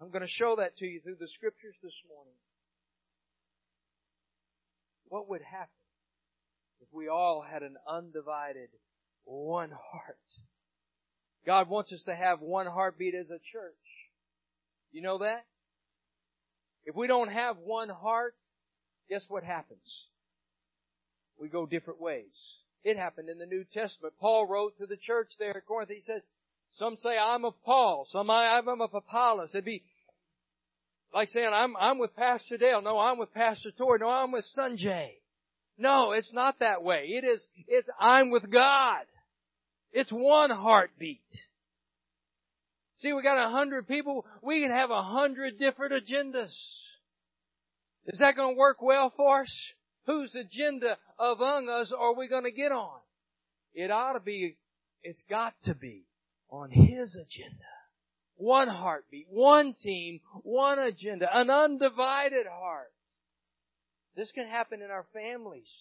I'm 0.02 0.10
going 0.10 0.22
to 0.22 0.28
show 0.28 0.56
that 0.56 0.76
to 0.78 0.84
you 0.84 1.00
through 1.00 1.18
the 1.20 1.28
scriptures 1.28 1.76
this 1.80 1.94
morning. 2.08 2.34
What 5.06 5.28
would 5.28 5.42
happen 5.42 5.68
if 6.80 6.88
we 6.92 7.06
all 7.06 7.44
had 7.48 7.62
an 7.62 7.76
undivided 7.88 8.70
one 9.24 9.70
heart? 9.70 10.18
God 11.46 11.68
wants 11.68 11.92
us 11.92 12.02
to 12.06 12.16
have 12.16 12.40
one 12.40 12.66
heartbeat 12.66 13.14
as 13.14 13.30
a 13.30 13.38
church. 13.52 13.74
You 14.90 15.02
know 15.02 15.18
that? 15.18 15.44
If 16.84 16.96
we 16.96 17.06
don't 17.06 17.30
have 17.30 17.58
one 17.58 17.88
heart, 17.88 18.34
guess 19.08 19.24
what 19.28 19.44
happens? 19.44 20.06
We 21.38 21.48
go 21.48 21.64
different 21.64 22.00
ways. 22.00 22.34
It 22.82 22.96
happened 22.96 23.28
in 23.28 23.38
the 23.38 23.46
New 23.46 23.64
Testament. 23.72 24.14
Paul 24.20 24.48
wrote 24.48 24.76
to 24.78 24.86
the 24.86 24.96
church 24.96 25.30
there 25.38 25.56
at 25.56 25.66
Corinth. 25.66 25.90
He 25.90 26.00
says, 26.00 26.22
some 26.72 26.96
say 26.96 27.16
I'm 27.18 27.44
of 27.44 27.54
Paul, 27.64 28.06
some 28.10 28.30
I'm 28.30 28.80
of 28.80 28.94
Apollos. 28.94 29.50
It'd 29.54 29.64
be 29.64 29.84
like 31.12 31.28
saying 31.28 31.50
I'm 31.52 31.76
I'm 31.76 31.98
with 31.98 32.14
Pastor 32.16 32.56
Dale. 32.56 32.82
No, 32.82 32.98
I'm 32.98 33.18
with 33.18 33.32
Pastor 33.34 33.70
Tori. 33.76 33.98
No, 34.00 34.08
I'm 34.08 34.32
with 34.32 34.46
Sanjay. 34.56 35.10
No, 35.78 36.12
it's 36.12 36.32
not 36.32 36.58
that 36.60 36.82
way. 36.82 37.06
It 37.08 37.24
is 37.24 37.46
it's 37.68 37.88
I'm 37.98 38.30
with 38.30 38.50
God. 38.50 39.04
It's 39.92 40.10
one 40.10 40.50
heartbeat. 40.50 41.20
See, 42.98 43.12
we 43.12 43.22
got 43.22 43.44
a 43.44 43.50
hundred 43.50 43.88
people. 43.88 44.24
We 44.42 44.62
can 44.62 44.70
have 44.70 44.90
a 44.90 45.02
hundred 45.02 45.58
different 45.58 45.92
agendas. 45.92 46.52
Is 48.06 48.18
that 48.18 48.36
going 48.36 48.54
to 48.54 48.58
work 48.58 48.80
well 48.80 49.12
for 49.16 49.42
us? 49.42 49.72
Whose 50.06 50.34
agenda 50.34 50.96
among 51.18 51.68
us 51.68 51.92
are 51.96 52.14
we 52.14 52.28
going 52.28 52.44
to 52.44 52.50
get 52.50 52.72
on? 52.72 52.98
It 53.74 53.90
ought 53.90 54.14
to 54.14 54.20
be, 54.20 54.56
it's 55.02 55.22
got 55.30 55.54
to 55.64 55.74
be 55.74 56.04
on 56.50 56.70
His 56.70 57.16
agenda. 57.16 57.64
One 58.42 58.66
heartbeat, 58.66 59.28
one 59.30 59.72
team, 59.72 60.18
one 60.42 60.80
agenda, 60.80 61.28
an 61.32 61.48
undivided 61.48 62.48
heart. 62.50 62.92
This 64.16 64.32
can 64.32 64.48
happen 64.48 64.82
in 64.82 64.90
our 64.90 65.06
families. 65.12 65.72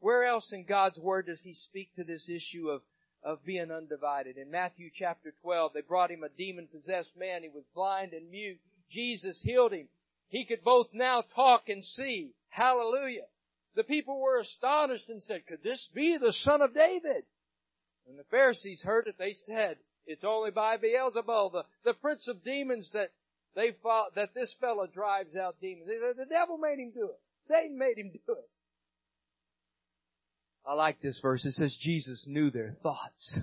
Where 0.00 0.24
else 0.24 0.52
in 0.52 0.66
God's 0.66 0.98
Word 0.98 1.28
does 1.28 1.40
He 1.42 1.54
speak 1.54 1.94
to 1.94 2.04
this 2.04 2.28
issue 2.28 2.68
of, 2.68 2.82
of 3.22 3.42
being 3.46 3.70
undivided? 3.70 4.36
In 4.36 4.50
Matthew 4.50 4.90
chapter 4.92 5.32
12, 5.40 5.72
they 5.72 5.80
brought 5.80 6.10
him 6.10 6.24
a 6.24 6.28
demon 6.28 6.68
possessed 6.70 7.16
man. 7.16 7.42
He 7.42 7.48
was 7.48 7.64
blind 7.74 8.12
and 8.12 8.30
mute. 8.30 8.60
Jesus 8.90 9.40
healed 9.42 9.72
him. 9.72 9.88
He 10.28 10.44
could 10.44 10.62
both 10.62 10.88
now 10.92 11.24
talk 11.34 11.70
and 11.70 11.82
see. 11.82 12.32
Hallelujah. 12.50 13.28
The 13.76 13.84
people 13.84 14.20
were 14.20 14.40
astonished 14.40 15.08
and 15.08 15.22
said, 15.22 15.46
could 15.46 15.62
this 15.62 15.88
be 15.94 16.18
the 16.18 16.34
son 16.34 16.60
of 16.60 16.74
David? 16.74 17.24
When 18.04 18.18
the 18.18 18.24
Pharisees 18.30 18.82
heard 18.82 19.06
it, 19.06 19.14
they 19.18 19.32
said, 19.32 19.78
it's 20.06 20.24
only 20.24 20.50
by 20.50 20.76
Beelzebul, 20.76 21.52
the, 21.52 21.64
the 21.84 21.94
prince 21.94 22.28
of 22.28 22.44
demons 22.44 22.90
that 22.92 23.10
they 23.54 23.72
thought 23.82 24.14
that 24.14 24.34
this 24.34 24.54
fellow 24.60 24.86
drives 24.86 25.34
out 25.36 25.56
demons. 25.60 25.88
Said, 25.88 26.16
the 26.16 26.28
devil 26.28 26.58
made 26.58 26.78
him 26.78 26.92
do 26.94 27.06
it. 27.06 27.20
Satan 27.42 27.78
made 27.78 27.98
him 27.98 28.10
do 28.12 28.32
it. 28.32 28.48
I 30.66 30.74
like 30.74 31.00
this 31.00 31.20
verse. 31.20 31.44
It 31.44 31.52
says 31.52 31.76
Jesus 31.80 32.26
knew 32.28 32.50
their 32.50 32.76
thoughts. 32.82 33.40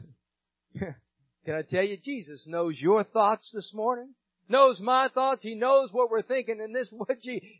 Can 0.77 1.55
I 1.55 1.61
tell 1.61 1.83
you, 1.83 1.97
Jesus 1.97 2.45
knows 2.47 2.79
your 2.79 3.03
thoughts 3.03 3.51
this 3.53 3.71
morning? 3.73 4.13
knows 4.49 4.79
my 4.79 5.09
thoughts. 5.13 5.43
He 5.43 5.55
knows 5.55 5.89
what 5.91 6.09
we're 6.09 6.21
thinking. 6.21 6.61
And 6.61 6.75
this 6.75 6.87
what 6.91 7.17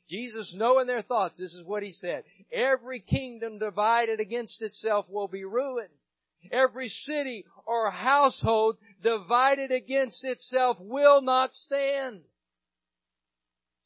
Jesus 0.09 0.55
knowing 0.57 0.87
their 0.87 1.01
thoughts. 1.01 1.37
This 1.37 1.53
is 1.53 1.63
what 1.63 1.83
he 1.83 1.91
said. 1.91 2.23
Every 2.51 2.99
kingdom 2.99 3.59
divided 3.59 4.19
against 4.19 4.61
itself 4.61 5.05
will 5.09 5.27
be 5.27 5.43
ruined. 5.43 5.89
Every 6.51 6.89
city 6.89 7.45
or 7.65 7.89
household 7.91 8.77
divided 9.01 9.71
against 9.71 10.23
itself 10.23 10.77
will 10.79 11.21
not 11.21 11.53
stand. 11.53 12.21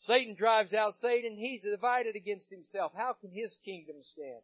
Satan 0.02 0.36
drives 0.36 0.74
out 0.74 0.94
Satan. 0.96 1.36
He's 1.38 1.64
divided 1.64 2.16
against 2.16 2.50
himself. 2.50 2.92
How 2.96 3.14
can 3.20 3.32
his 3.32 3.58
kingdom 3.66 3.98
stand? 4.02 4.42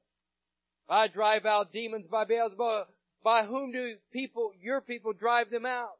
I 0.90 1.08
drive 1.08 1.46
out 1.46 1.72
demons 1.72 2.08
by 2.08 2.26
Beelzebub. 2.26 2.88
By 3.24 3.46
whom 3.46 3.72
do 3.72 3.96
people, 4.12 4.52
your 4.62 4.82
people 4.82 5.14
drive 5.14 5.50
them 5.50 5.66
out? 5.66 5.98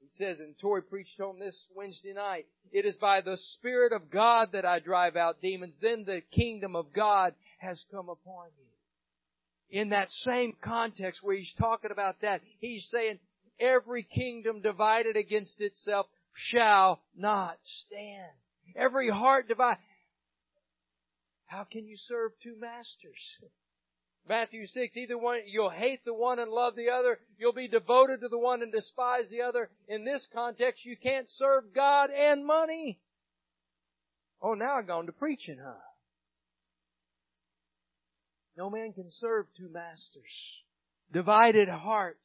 He 0.00 0.08
says, 0.08 0.40
and 0.40 0.58
Tori 0.58 0.82
preached 0.82 1.20
on 1.20 1.38
this 1.38 1.56
Wednesday 1.74 2.12
night, 2.12 2.46
it 2.72 2.84
is 2.84 2.96
by 2.96 3.20
the 3.20 3.36
Spirit 3.36 3.92
of 3.92 4.10
God 4.10 4.48
that 4.52 4.66
I 4.66 4.80
drive 4.80 5.16
out 5.16 5.40
demons. 5.40 5.74
Then 5.80 6.04
the 6.04 6.20
kingdom 6.32 6.74
of 6.74 6.92
God 6.92 7.34
has 7.58 7.82
come 7.90 8.08
upon 8.08 8.48
you. 8.58 8.73
In 9.74 9.88
that 9.88 10.08
same 10.12 10.52
context 10.62 11.20
where 11.20 11.34
he's 11.34 11.52
talking 11.58 11.90
about 11.90 12.20
that, 12.20 12.42
he's 12.60 12.86
saying, 12.92 13.18
every 13.58 14.04
kingdom 14.04 14.60
divided 14.60 15.16
against 15.16 15.60
itself 15.60 16.06
shall 16.32 17.02
not 17.16 17.58
stand. 17.60 18.30
Every 18.76 19.10
heart 19.10 19.48
divided. 19.48 19.80
How 21.46 21.64
can 21.64 21.88
you 21.88 21.96
serve 21.96 22.30
two 22.40 22.54
masters? 22.56 23.38
Matthew 24.28 24.64
6, 24.64 24.96
either 24.96 25.18
one, 25.18 25.40
you'll 25.48 25.70
hate 25.70 26.04
the 26.04 26.14
one 26.14 26.38
and 26.38 26.52
love 26.52 26.76
the 26.76 26.90
other. 26.90 27.18
You'll 27.36 27.52
be 27.52 27.66
devoted 27.66 28.20
to 28.20 28.28
the 28.28 28.38
one 28.38 28.62
and 28.62 28.70
despise 28.70 29.24
the 29.28 29.42
other. 29.42 29.70
In 29.88 30.04
this 30.04 30.24
context, 30.32 30.84
you 30.84 30.96
can't 30.96 31.26
serve 31.32 31.74
God 31.74 32.10
and 32.10 32.46
money. 32.46 33.00
Oh, 34.40 34.54
now 34.54 34.76
I've 34.76 34.86
gone 34.86 35.06
to 35.06 35.12
preaching, 35.12 35.58
huh? 35.60 35.80
No 38.56 38.70
man 38.70 38.92
can 38.92 39.10
serve 39.10 39.46
two 39.56 39.68
masters. 39.68 40.62
Divided 41.12 41.68
heart. 41.68 42.18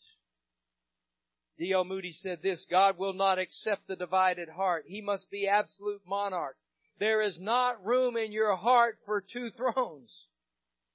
D.L. 1.57 1.83
Moody 1.83 2.13
said 2.13 2.39
this, 2.41 2.65
God 2.69 2.97
will 2.97 3.13
not 3.13 3.37
accept 3.37 3.87
the 3.87 3.95
divided 3.95 4.47
heart. 4.47 4.85
He 4.87 5.01
must 5.01 5.29
be 5.29 5.47
absolute 5.47 6.01
monarch. 6.07 6.55
There 6.99 7.21
is 7.21 7.39
not 7.41 7.83
room 7.83 8.15
in 8.15 8.31
your 8.31 8.55
heart 8.55 8.97
for 9.05 9.21
two 9.21 9.49
thrones. 9.51 10.27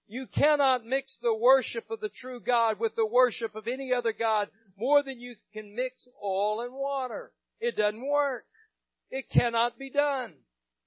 You 0.07 0.27
cannot 0.27 0.85
mix 0.85 1.19
the 1.21 1.35
worship 1.35 1.91
of 1.91 2.01
the 2.01 2.11
true 2.11 2.41
God 2.41 2.79
with 2.79 2.95
the 2.95 3.07
worship 3.07 3.55
of 3.55 3.67
any 3.67 3.93
other 3.93 4.13
God 4.13 4.49
more 4.79 5.03
than 5.03 5.21
you 5.21 5.37
can 5.53 5.75
mix 5.75 6.07
oil 6.23 6.61
and 6.61 6.73
water. 6.73 7.33
It 7.61 7.77
doesn't 7.77 8.07
work. 8.07 8.45
It 9.11 9.31
cannot 9.31 9.79
be 9.79 9.91
done. 9.91 10.35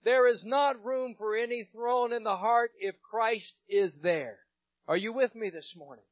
There 0.07 0.29
is 0.29 0.45
not 0.45 0.85
room 0.85 1.15
for 1.17 1.35
any 1.35 1.67
throne 1.73 2.13
in 2.13 2.23
the 2.23 2.37
heart 2.37 2.71
if 2.79 2.95
Christ 3.01 3.53
is 3.67 3.93
there. 4.01 4.39
Are 4.87 4.95
you 4.95 5.11
with 5.11 5.35
me 5.35 5.49
this 5.49 5.73
morning? 5.75 6.05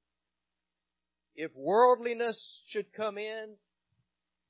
If 1.34 1.56
worldliness 1.56 2.62
should 2.68 2.92
come 2.92 3.18
in, 3.18 3.56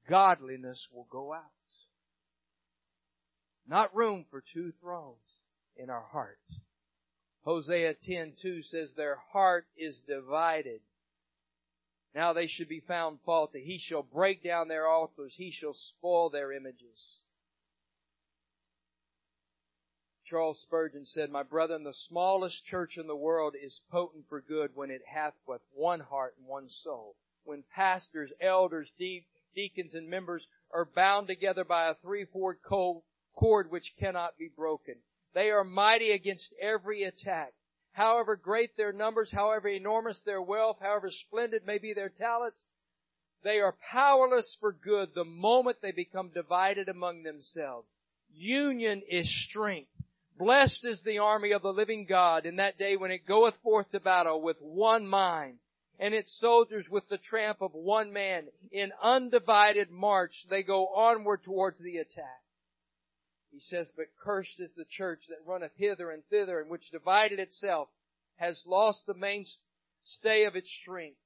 godliness 0.09 0.87
will 0.91 1.07
go 1.11 1.31
out. 1.31 1.43
Not 3.67 3.95
room 3.95 4.25
for 4.31 4.43
two 4.51 4.73
thrones 4.81 5.21
in 5.77 5.91
our 5.91 6.07
heart. 6.11 6.39
Hosea 7.43 7.93
10:2 7.93 8.63
says 8.63 8.95
their 8.95 9.17
heart 9.31 9.67
is 9.77 10.01
divided. 10.07 10.81
Now 12.15 12.33
they 12.33 12.47
should 12.47 12.67
be 12.67 12.79
found 12.79 13.19
faulty. 13.21 13.63
He 13.63 13.77
shall 13.77 14.01
break 14.01 14.41
down 14.41 14.69
their 14.69 14.87
altars. 14.87 15.35
He 15.35 15.51
shall 15.51 15.75
spoil 15.75 16.31
their 16.31 16.51
images. 16.51 17.21
Charles 20.27 20.59
Spurgeon 20.61 21.05
said, 21.05 21.29
My 21.29 21.43
brethren, 21.43 21.83
the 21.83 21.93
smallest 21.93 22.65
church 22.65 22.97
in 22.97 23.05
the 23.05 23.15
world 23.15 23.53
is 23.55 23.81
potent 23.91 24.25
for 24.27 24.41
good 24.41 24.71
when 24.73 24.89
it 24.89 25.01
hath 25.05 25.33
but 25.45 25.61
one 25.71 25.99
heart 25.99 26.35
and 26.39 26.47
one 26.47 26.67
soul. 26.69 27.15
When 27.43 27.63
pastors, 27.75 28.31
elders, 28.41 28.89
de- 28.97 29.27
deacons, 29.53 29.93
and 29.93 30.09
members 30.09 30.47
are 30.71 30.85
bound 30.85 31.27
together 31.27 31.63
by 31.63 31.89
a 31.89 31.95
three-fold 31.95 32.55
cord 32.63 33.71
which 33.71 33.93
cannot 33.99 34.37
be 34.37 34.49
broken. 34.55 34.95
They 35.35 35.51
are 35.51 35.63
mighty 35.63 36.11
against 36.11 36.53
every 36.59 37.03
attack. 37.03 37.53
However 37.91 38.35
great 38.35 38.75
their 38.75 38.91
numbers, 38.91 39.31
however 39.31 39.69
enormous 39.69 40.21
their 40.25 40.41
wealth, 40.41 40.77
however 40.81 41.11
splendid 41.11 41.65
may 41.65 41.77
be 41.77 41.93
their 41.93 42.09
talents, 42.09 42.65
they 43.43 43.59
are 43.59 43.77
powerless 43.91 44.57
for 44.59 44.71
good 44.71 45.09
the 45.13 45.23
moment 45.23 45.77
they 45.81 45.91
become 45.91 46.31
divided 46.33 46.89
among 46.89 47.21
themselves. 47.21 47.87
Union 48.33 49.03
is 49.07 49.29
strength. 49.47 49.91
Blessed 50.37 50.85
is 50.85 51.01
the 51.01 51.19
army 51.19 51.51
of 51.51 51.61
the 51.61 51.71
living 51.71 52.05
God 52.05 52.45
in 52.45 52.57
that 52.57 52.77
day 52.77 52.97
when 52.97 53.11
it 53.11 53.25
goeth 53.25 53.55
forth 53.63 53.89
to 53.91 53.99
battle 53.99 54.41
with 54.41 54.57
one 54.59 55.07
mind, 55.07 55.59
and 55.97 56.13
its 56.13 56.37
soldiers 56.39 56.89
with 56.89 57.07
the 57.07 57.17
tramp 57.17 57.61
of 57.61 57.73
one 57.73 58.11
man. 58.11 58.47
In 58.71 58.91
undivided 59.01 59.89
march 59.89 60.45
they 60.49 60.61
go 60.61 60.87
onward 60.87 61.43
towards 61.43 61.79
the 61.79 61.97
attack. 61.97 62.41
He 63.51 63.59
says, 63.59 63.93
But 63.95 64.07
cursed 64.21 64.59
is 64.59 64.73
the 64.73 64.83
church 64.83 65.21
that 65.29 65.45
runneth 65.45 65.71
hither 65.77 66.11
and 66.11 66.25
thither, 66.25 66.59
and 66.59 66.69
which 66.69 66.91
divided 66.91 67.39
itself 67.39 67.87
has 68.35 68.61
lost 68.67 69.05
the 69.05 69.13
mainstay 69.13 70.43
of 70.43 70.57
its 70.57 70.69
strength 70.81 71.19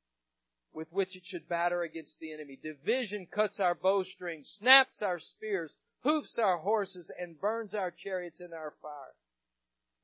with 0.72 0.92
which 0.92 1.16
it 1.16 1.24
should 1.25 1.50
batter 1.50 1.82
against 1.82 2.20
the 2.20 2.32
enemy. 2.32 2.60
Division 2.62 3.25
cuts 3.25 3.60
our 3.60 3.74
bowstrings, 3.74 4.56
snaps 4.60 5.01
our 5.01 5.18
spears, 5.18 5.74
hoofs 6.03 6.38
our 6.38 6.58
horses, 6.58 7.12
and 7.20 7.39
burns 7.39 7.74
our 7.74 7.91
chariots 7.91 8.41
in 8.41 8.53
our 8.53 8.74
fire. 8.82 9.15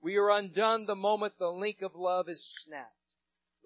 We 0.02 0.18
are 0.18 0.30
undone 0.30 0.86
the 0.86 0.96
moment 0.96 1.34
the 1.40 1.48
link 1.48 1.82
of 1.82 1.96
love 1.96 2.30
is 2.30 2.46
snapped. 2.64 2.92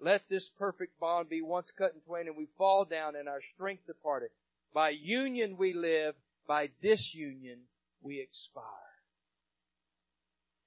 Let 0.00 0.22
this 0.30 0.50
perfect 0.58 0.98
bond 0.98 1.28
be 1.28 1.42
once 1.42 1.70
cut 1.76 1.92
in 1.94 2.00
twain 2.00 2.26
and 2.26 2.36
we 2.36 2.48
fall 2.56 2.86
down 2.86 3.16
and 3.16 3.28
our 3.28 3.42
strength 3.54 3.86
departed. 3.86 4.30
By 4.72 4.90
union 4.90 5.56
we 5.58 5.74
live, 5.74 6.14
by 6.46 6.70
disunion 6.80 7.58
we 8.00 8.20
expire. 8.20 8.64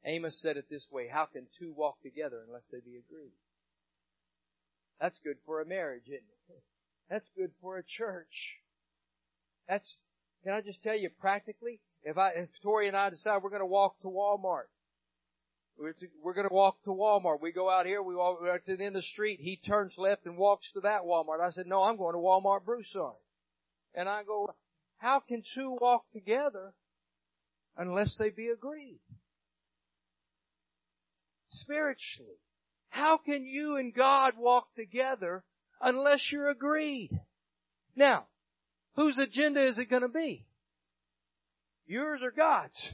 Amos 0.05 0.39
said 0.41 0.57
it 0.57 0.69
this 0.69 0.85
way, 0.91 1.07
how 1.11 1.25
can 1.25 1.47
two 1.57 1.73
walk 1.75 2.01
together 2.03 2.41
unless 2.45 2.67
they 2.71 2.79
be 2.79 2.97
agreed? 2.97 3.31
That's 4.99 5.17
good 5.23 5.37
for 5.45 5.61
a 5.61 5.65
marriage, 5.65 6.05
isn't 6.07 6.21
it? 6.49 6.63
That's 7.09 7.27
good 7.35 7.51
for 7.61 7.77
a 7.77 7.83
church. 7.83 8.57
That's 9.67 9.95
can 10.43 10.53
I 10.53 10.61
just 10.61 10.83
tell 10.83 10.95
you 10.95 11.09
practically, 11.21 11.79
if 12.03 12.17
I, 12.17 12.31
if 12.35 12.49
Tori 12.61 12.87
and 12.87 12.97
I 12.97 13.09
decide 13.09 13.41
we're 13.41 13.49
going 13.49 13.61
to 13.61 13.65
walk 13.65 13.99
to 14.01 14.07
Walmart, 14.07 14.67
we're, 15.77 15.93
to, 15.93 16.07
we're 16.23 16.33
going 16.33 16.47
to 16.47 16.53
walk 16.53 16.83
to 16.83 16.91
Walmart. 16.91 17.41
We 17.41 17.51
go 17.51 17.69
out 17.69 17.85
here, 17.85 18.03
we 18.03 18.15
walk 18.15 18.39
to 18.39 18.75
the 18.75 18.83
end 18.83 18.95
of 18.95 19.01
the 19.01 19.07
street. 19.13 19.39
He 19.41 19.59
turns 19.65 19.93
left 19.97 20.25
and 20.25 20.37
walks 20.37 20.71
to 20.73 20.81
that 20.81 21.01
Walmart. 21.03 21.41
I 21.41 21.49
said, 21.51 21.65
no, 21.65 21.81
I'm 21.83 21.97
going 21.97 22.13
to 22.13 22.19
Walmart 22.19 22.65
Broussard. 22.65 23.15
And 23.95 24.07
I 24.07 24.23
go, 24.23 24.53
how 24.97 25.19
can 25.19 25.43
two 25.55 25.77
walk 25.81 26.03
together 26.13 26.73
unless 27.77 28.15
they 28.19 28.29
be 28.29 28.49
agreed? 28.49 28.99
Spiritually. 31.49 32.37
How 32.89 33.17
can 33.17 33.45
you 33.45 33.77
and 33.77 33.93
God 33.93 34.33
walk 34.37 34.67
together 34.75 35.43
unless 35.81 36.29
you're 36.31 36.49
agreed? 36.49 37.09
Now, 37.95 38.25
Whose 38.95 39.17
agenda 39.17 39.65
is 39.65 39.79
it 39.79 39.89
going 39.89 40.01
to 40.03 40.07
be? 40.07 40.45
Yours 41.85 42.21
or 42.23 42.31
God's? 42.31 42.91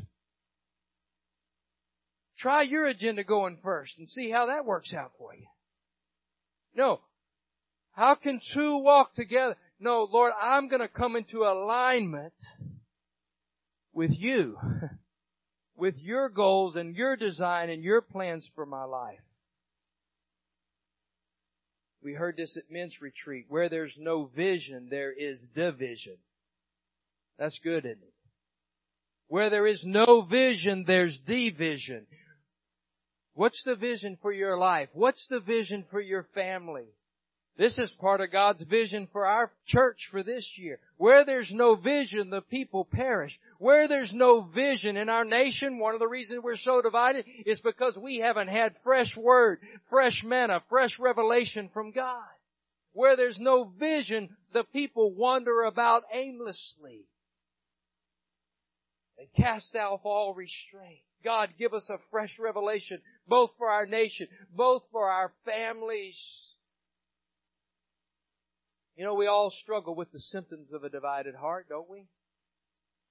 Try 2.37 2.61
your 2.63 2.85
agenda 2.85 3.23
going 3.23 3.57
first 3.61 3.97
and 3.97 4.07
see 4.07 4.31
how 4.31 4.45
that 4.47 4.65
works 4.65 4.93
out 4.93 5.11
for 5.17 5.35
you. 5.35 5.45
No. 6.73 7.01
How 7.91 8.15
can 8.15 8.39
two 8.53 8.77
walk 8.77 9.13
together? 9.13 9.57
No, 9.79 10.07
Lord, 10.09 10.31
I'm 10.41 10.69
going 10.69 10.81
to 10.81 10.87
come 10.87 11.17
into 11.17 11.43
alignment 11.43 12.33
with 13.93 14.11
you, 14.13 14.57
with 15.75 15.95
your 15.97 16.29
goals 16.29 16.77
and 16.77 16.95
your 16.95 17.17
design 17.17 17.69
and 17.69 17.83
your 17.83 18.01
plans 18.01 18.49
for 18.55 18.65
my 18.65 18.85
life. 18.85 19.19
We 22.01 22.13
heard 22.13 22.37
this 22.37 22.55
at 22.57 22.71
men's 22.71 23.01
retreat. 23.01 23.45
Where 23.49 23.69
there's 23.69 23.95
no 23.97 24.25
vision, 24.35 24.87
there 24.89 25.11
is 25.11 25.45
division. 25.53 26.17
That's 27.37 27.59
good, 27.63 27.85
isn't 27.85 28.01
it? 28.01 28.13
Where 29.27 29.49
there 29.49 29.67
is 29.67 29.83
no 29.85 30.21
vision, 30.21 30.85
there's 30.87 31.19
division. 31.25 32.07
What's 33.33 33.63
the 33.63 33.75
vision 33.75 34.17
for 34.21 34.31
your 34.31 34.57
life? 34.57 34.89
What's 34.93 35.25
the 35.29 35.39
vision 35.39 35.85
for 35.91 36.01
your 36.01 36.23
family? 36.33 36.87
This 37.59 37.77
is 37.77 37.93
part 37.99 38.21
of 38.21 38.31
God's 38.31 38.63
vision 38.63 39.09
for 39.11 39.25
our 39.25 39.51
church 39.67 40.07
for 40.11 40.23
this 40.23 40.49
year. 40.55 40.79
Where 40.95 41.25
there's 41.25 41.51
no 41.51 41.75
vision, 41.75 42.29
the 42.29 42.39
people 42.39 42.87
perish. 42.89 43.37
Where 43.57 43.89
there's 43.89 44.13
no 44.13 44.39
vision 44.55 44.95
in 44.95 45.09
our 45.09 45.25
nation, 45.25 45.77
one 45.77 45.93
of 45.93 45.99
the 45.99 46.07
reasons 46.07 46.39
we're 46.41 46.55
so 46.55 46.81
divided 46.81 47.25
is 47.45 47.59
because 47.59 47.97
we 47.97 48.19
haven't 48.19 48.47
had 48.47 48.75
fresh 48.81 49.13
word, 49.17 49.59
fresh 49.89 50.23
manna, 50.23 50.61
fresh 50.69 50.97
revelation 50.99 51.69
from 51.73 51.91
God. 51.91 52.23
Where 52.93 53.17
there's 53.17 53.39
no 53.41 53.65
vision, 53.77 54.29
the 54.53 54.63
people 54.63 55.13
wander 55.13 55.63
about 55.63 56.03
aimlessly. 56.13 57.09
They 59.17 59.27
cast 59.35 59.75
off 59.75 60.05
all 60.05 60.33
restraint. 60.33 61.01
God, 61.25 61.49
give 61.59 61.73
us 61.73 61.89
a 61.89 61.97
fresh 62.09 62.37
revelation, 62.39 63.01
both 63.27 63.49
for 63.57 63.69
our 63.69 63.85
nation, 63.85 64.29
both 64.55 64.83
for 64.93 65.09
our 65.09 65.33
families, 65.43 66.17
you 68.99 69.05
know, 69.05 69.13
we 69.13 69.27
all 69.27 69.49
struggle 69.49 69.95
with 69.95 70.11
the 70.11 70.19
symptoms 70.19 70.73
of 70.73 70.83
a 70.83 70.89
divided 70.89 71.33
heart, 71.33 71.67
don't 71.69 71.89
we? 71.89 72.03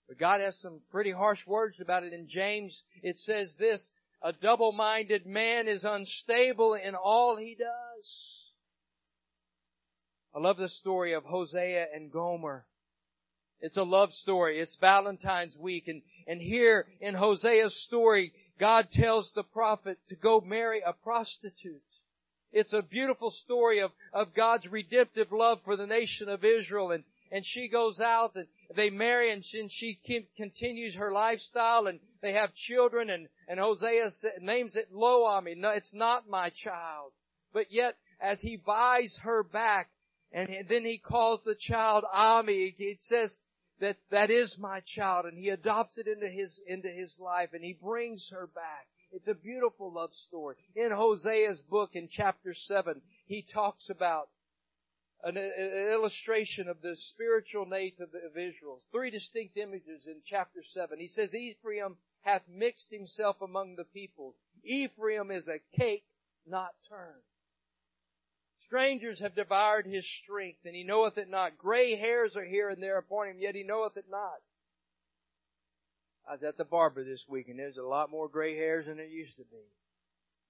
But 0.07 0.18
God 0.18 0.42
has 0.42 0.55
some 0.61 0.81
pretty 0.90 1.12
harsh 1.12 1.46
words 1.46 1.81
about 1.81 2.05
it 2.05 2.12
in 2.12 2.29
James. 2.29 2.85
It 3.03 3.16
says 3.16 3.55
this, 3.59 3.90
a 4.20 4.35
double-minded 4.35 5.24
man 5.24 5.66
is 5.66 5.85
unstable 5.85 6.74
in 6.74 6.94
all 6.94 7.38
he 7.38 7.57
does. 7.59 8.37
I 10.37 10.40
love 10.40 10.59
the 10.59 10.68
story 10.68 11.14
of 11.14 11.24
Hosea 11.24 11.87
and 11.94 12.12
Gomer. 12.12 12.66
It's 13.62 13.79
a 13.79 13.83
love 13.83 14.12
story. 14.12 14.61
It's 14.61 14.77
Valentine's 14.79 15.57
week. 15.59 15.85
And, 15.88 16.03
and 16.27 16.38
here 16.38 16.85
in 17.01 17.14
Hosea's 17.14 17.83
story, 17.87 18.35
God 18.61 18.88
tells 18.92 19.33
the 19.35 19.42
prophet 19.42 19.96
to 20.11 20.16
go 20.16 20.42
marry 20.42 20.83
a 20.87 20.92
prostitute. 20.92 21.81
It's 22.52 22.72
a 22.72 22.82
beautiful 22.82 23.30
story 23.30 23.80
of, 23.80 23.90
of 24.12 24.34
God's 24.34 24.66
redemptive 24.66 25.32
love 25.32 25.58
for 25.64 25.76
the 25.76 25.87
nation 25.87 26.28
of 26.28 26.44
Israel 26.44 26.92
and, 26.92 27.04
and 27.30 27.44
she 27.44 27.68
goes 27.68 28.00
out 28.00 28.34
and 28.37 28.46
they 28.74 28.90
marry 28.90 29.32
and 29.32 29.44
she, 29.44 29.61
and 29.61 29.70
she 29.70 29.98
continues 30.37 30.94
her 30.94 31.12
lifestyle 31.12 31.87
and 31.87 32.00
they 32.22 32.32
have 32.32 32.54
children 32.54 33.11
and, 33.11 33.28
and 33.48 33.61
Hosea 33.61 34.11
names 34.40 34.76
it 34.76 34.88
Lo-ammi. 34.90 35.56
No, 35.56 35.70
it's 35.70 35.92
not 35.94 36.28
my 36.28 36.50
child. 36.50 37.12
But 37.52 37.66
yet, 37.70 37.96
as 38.20 38.40
he 38.40 38.56
buys 38.56 39.18
her 39.22 39.42
back 39.42 39.90
and 40.32 40.48
then 40.68 40.84
he 40.84 40.98
calls 40.98 41.40
the 41.44 41.56
child 41.58 42.04
Ammi, 42.14 42.74
it 42.78 42.98
says 43.02 43.38
that 43.80 43.96
that 44.11 44.30
is 44.30 44.56
my 44.58 44.80
child 44.87 45.26
and 45.26 45.38
he 45.38 45.50
adopts 45.50 45.98
it 45.98 46.06
into 46.06 46.28
his, 46.28 46.61
into 46.66 46.88
his 46.88 47.16
life 47.20 47.50
and 47.52 47.62
he 47.62 47.76
brings 47.80 48.28
her 48.32 48.48
back. 48.54 48.87
It's 49.12 49.28
a 49.28 49.34
beautiful 49.34 49.92
love 49.92 50.12
story. 50.12 50.56
In 50.76 50.90
Hosea's 50.90 51.62
book 51.62 51.90
in 51.94 52.08
chapter 52.10 52.52
7, 52.54 53.00
he 53.26 53.44
talks 53.52 53.88
about 53.90 54.28
an, 55.24 55.36
an 55.36 55.92
illustration 55.92 56.68
of 56.68 56.80
the 56.82 56.94
spiritual 56.94 57.66
nature 57.66 58.04
of, 58.04 58.36
Israel. 58.36 58.82
Three 58.92 59.10
distinct 59.10 59.56
images 59.56 60.06
in 60.06 60.20
chapter 60.24 60.60
7. 60.72 60.98
He 60.98 61.08
says, 61.08 61.34
Ephraim 61.34 61.96
hath 62.22 62.42
mixed 62.48 62.90
himself 62.90 63.40
among 63.40 63.76
the 63.76 63.84
peoples. 63.84 64.34
Ephraim 64.62 65.30
is 65.30 65.48
a 65.48 65.60
cake 65.76 66.04
not 66.46 66.70
turned. 66.88 67.22
Strangers 68.60 69.20
have 69.20 69.34
devoured 69.34 69.86
his 69.86 70.06
strength, 70.22 70.60
and 70.64 70.74
he 70.74 70.84
knoweth 70.84 71.16
it 71.16 71.30
not. 71.30 71.56
Gray 71.56 71.96
hairs 71.96 72.36
are 72.36 72.44
here 72.44 72.68
and 72.68 72.82
there 72.82 72.98
upon 72.98 73.28
him, 73.28 73.38
yet 73.38 73.54
he 73.54 73.62
knoweth 73.62 73.96
it 73.96 74.10
not. 74.10 74.38
I 76.28 76.32
was 76.32 76.42
at 76.42 76.58
the 76.58 76.64
barber 76.64 77.04
this 77.04 77.24
week 77.28 77.48
and 77.48 77.58
there's 77.58 77.78
a 77.78 77.82
lot 77.82 78.10
more 78.10 78.28
gray 78.28 78.56
hairs 78.56 78.86
than 78.86 78.98
there 78.98 79.06
used 79.06 79.36
to 79.36 79.44
be. 79.44 79.64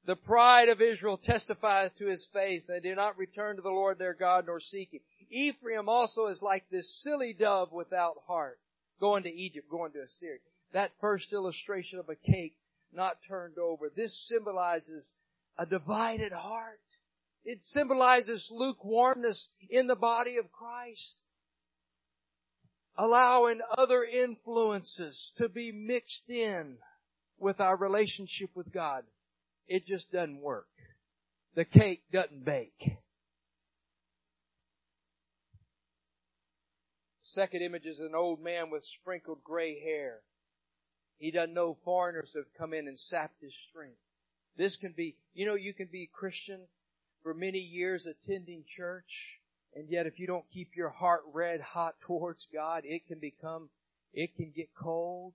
The 0.06 0.16
pride 0.16 0.68
of 0.68 0.80
Israel 0.80 1.18
testifieth 1.18 1.96
to 1.98 2.06
his 2.06 2.26
faith. 2.32 2.64
They 2.66 2.80
do 2.80 2.94
not 2.94 3.18
return 3.18 3.56
to 3.56 3.62
the 3.62 3.68
Lord 3.68 3.98
their 3.98 4.14
God 4.14 4.46
nor 4.46 4.58
seek 4.58 4.92
him. 4.92 5.00
Ephraim 5.30 5.88
also 5.88 6.26
is 6.26 6.40
like 6.42 6.64
this 6.70 7.02
silly 7.02 7.32
dove 7.38 7.72
without 7.72 8.16
heart, 8.26 8.58
going 8.98 9.24
to 9.24 9.30
Egypt, 9.30 9.68
going 9.70 9.92
to 9.92 10.02
Assyria. 10.02 10.38
That 10.72 10.92
first 11.00 11.32
illustration 11.32 11.98
of 11.98 12.08
a 12.08 12.16
cake 12.16 12.56
not 12.92 13.18
turned 13.28 13.58
over. 13.58 13.90
This 13.94 14.26
symbolizes 14.28 15.12
a 15.58 15.66
divided 15.66 16.32
heart. 16.32 16.80
It 17.44 17.62
symbolizes 17.62 18.48
lukewarmness 18.50 19.48
in 19.70 19.86
the 19.86 19.96
body 19.96 20.36
of 20.38 20.50
Christ. 20.50 21.20
Allowing 23.00 23.60
other 23.76 24.02
influences 24.02 25.32
to 25.36 25.48
be 25.48 25.70
mixed 25.70 26.28
in 26.28 26.78
with 27.38 27.60
our 27.60 27.76
relationship 27.76 28.50
with 28.54 28.72
God. 28.72 29.04
It 29.68 29.86
just 29.86 30.10
doesn't 30.10 30.40
work. 30.40 30.66
The 31.54 31.64
cake 31.64 32.02
doesn't 32.12 32.44
bake. 32.44 32.98
Second 37.22 37.62
image 37.62 37.86
is 37.86 38.00
an 38.00 38.14
old 38.16 38.42
man 38.42 38.70
with 38.70 38.82
sprinkled 39.00 39.44
gray 39.44 39.78
hair. 39.80 40.20
He 41.18 41.30
doesn't 41.30 41.54
know 41.54 41.76
foreigners 41.84 42.32
have 42.34 42.46
come 42.56 42.72
in 42.72 42.88
and 42.88 42.98
sapped 42.98 43.40
his 43.42 43.54
strength. 43.68 43.98
This 44.56 44.76
can 44.76 44.92
be, 44.96 45.16
you 45.34 45.46
know, 45.46 45.54
you 45.54 45.74
can 45.74 45.88
be 45.90 46.10
Christian 46.12 46.60
for 47.22 47.34
many 47.34 47.58
years 47.58 48.06
attending 48.06 48.64
church, 48.76 49.38
and 49.74 49.88
yet 49.88 50.06
if 50.06 50.18
you 50.18 50.26
don't 50.26 50.44
keep 50.52 50.70
your 50.76 50.90
heart 50.90 51.22
red 51.32 51.60
hot 51.60 51.94
towards 52.06 52.46
God, 52.52 52.82
it 52.84 53.06
can 53.06 53.18
become, 53.18 53.68
it 54.12 54.34
can 54.36 54.52
get 54.54 54.68
cold. 54.80 55.34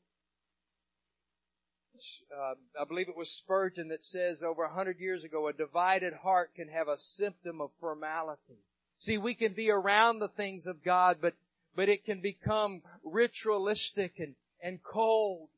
Uh, 2.35 2.55
I 2.81 2.85
believe 2.85 3.07
it 3.07 3.15
was 3.15 3.29
Spurgeon 3.43 3.89
that 3.89 4.03
says 4.03 4.41
over 4.43 4.63
a 4.63 4.73
hundred 4.73 4.99
years 4.99 5.23
ago, 5.23 5.47
a 5.47 5.53
divided 5.53 6.13
heart 6.13 6.51
can 6.55 6.67
have 6.67 6.87
a 6.87 6.97
symptom 7.15 7.61
of 7.61 7.69
formality. 7.79 8.57
See, 8.99 9.17
we 9.17 9.35
can 9.35 9.53
be 9.53 9.69
around 9.69 10.19
the 10.19 10.29
things 10.29 10.65
of 10.65 10.83
God, 10.83 11.17
but, 11.21 11.33
but 11.75 11.89
it 11.89 12.05
can 12.05 12.21
become 12.21 12.81
ritualistic 13.03 14.13
and, 14.17 14.33
and 14.61 14.79
cold. 14.81 15.49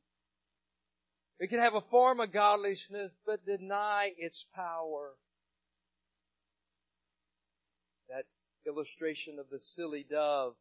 It 1.38 1.48
can 1.48 1.58
have 1.58 1.74
a 1.74 1.80
form 1.90 2.20
of 2.20 2.32
godliness, 2.32 3.12
but 3.24 3.44
deny 3.46 4.12
its 4.18 4.44
power. 4.54 5.12
That 8.08 8.24
illustration 8.66 9.38
of 9.38 9.46
the 9.50 9.58
silly 9.58 10.04
dove, 10.08 10.54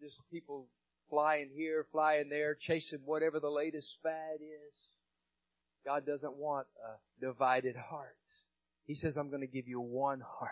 just 0.00 0.16
people 0.30 0.68
flying 1.10 1.50
here, 1.54 1.86
flying 1.92 2.28
there, 2.28 2.56
chasing 2.60 3.00
whatever 3.04 3.40
the 3.40 3.50
latest 3.50 3.98
fad 4.02 4.40
is. 4.40 4.74
God 5.84 6.06
doesn't 6.06 6.36
want 6.36 6.66
a 6.84 7.24
divided 7.24 7.76
heart. 7.76 8.16
He 8.84 8.94
says, 8.94 9.16
I'm 9.16 9.28
going 9.28 9.42
to 9.42 9.46
give 9.46 9.68
you 9.68 9.80
one 9.80 10.20
heart. 10.20 10.50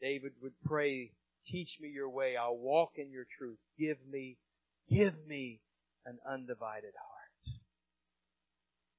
David 0.00 0.32
would 0.42 0.52
pray, 0.64 1.12
teach 1.46 1.78
me 1.80 1.88
your 1.88 2.08
way. 2.08 2.36
I'll 2.36 2.56
walk 2.56 2.92
in 2.96 3.10
your 3.10 3.26
truth. 3.38 3.58
Give 3.78 3.96
me 4.10 4.38
Give 4.90 5.12
me 5.26 5.60
an 6.06 6.18
undivided 6.26 6.94
heart. 6.96 7.58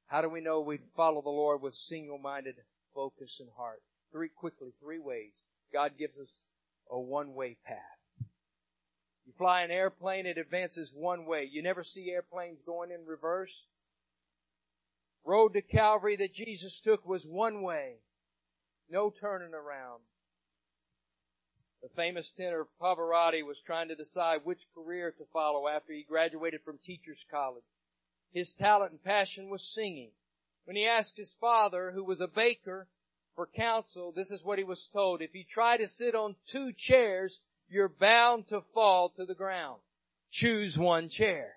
How 0.06 0.22
do 0.22 0.30
we 0.30 0.42
know 0.42 0.62
we 0.62 0.80
follow 0.96 1.22
the 1.22 1.30
Lord 1.30 1.62
with 1.62 1.74
single-minded 1.74 2.56
focus 3.00 3.38
and 3.40 3.48
heart? 3.56 3.82
Three, 4.12 4.28
quickly, 4.28 4.74
three 4.82 5.00
ways. 5.00 5.32
God 5.72 5.94
gives 5.98 6.18
us 6.18 6.32
a 6.92 7.00
one-way 7.00 7.56
path. 7.66 8.26
You 9.26 9.32
fly 9.38 9.62
an 9.62 9.72
airplane, 9.72 10.26
it 10.26 10.38
advances 10.38 10.92
one 10.94 11.26
way. 11.26 11.48
You 11.50 11.64
never 11.64 11.86
see 11.86 12.12
airplanes 12.12 12.58
going 12.66 12.92
in 12.92 13.06
reverse. 13.06 13.54
Road 15.24 15.54
to 15.54 15.62
Calvary 15.62 16.18
that 16.18 16.34
Jesus 16.34 16.78
took 16.84 17.08
was 17.08 17.24
one 17.26 17.62
way. 17.62 17.94
No 18.90 19.14
turning 19.22 19.54
around. 19.54 20.02
The 21.82 21.90
famous 21.96 22.30
tenor 22.36 22.68
Pavarotti 22.82 23.46
was 23.46 23.56
trying 23.66 23.88
to 23.88 23.96
decide 23.96 24.40
which 24.44 24.60
career 24.76 25.12
to 25.12 25.24
follow 25.32 25.70
after 25.70 25.94
he 25.94 26.04
graduated 26.04 26.62
from 26.66 26.80
teacher's 26.84 27.24
college. 27.32 27.64
His 28.34 28.54
talent 28.60 28.92
and 28.92 29.04
passion 29.04 29.50
was 29.50 29.62
singing. 29.74 30.10
When 30.66 30.76
he 30.76 30.86
asked 30.86 31.18
his 31.18 31.34
father, 31.40 31.92
who 31.92 32.04
was 32.04 32.22
a 32.22 32.28
baker, 32.28 32.88
for 33.36 33.48
counsel, 33.48 34.12
this 34.12 34.32
is 34.32 34.44
what 34.44 34.58
he 34.58 34.64
was 34.64 34.90
told. 34.92 35.22
If 35.22 35.34
you 35.34 35.44
try 35.50 35.78
to 35.78 35.88
sit 35.88 36.14
on 36.14 36.36
two 36.52 36.72
chairs, 36.78 37.40
you're 37.70 37.90
bound 37.90 38.48
to 38.50 38.62
fall 38.74 39.14
to 39.16 39.26
the 39.26 39.36
ground. 39.36 39.80
Choose 40.32 40.78
one 40.78 41.10
chair. 41.10 41.54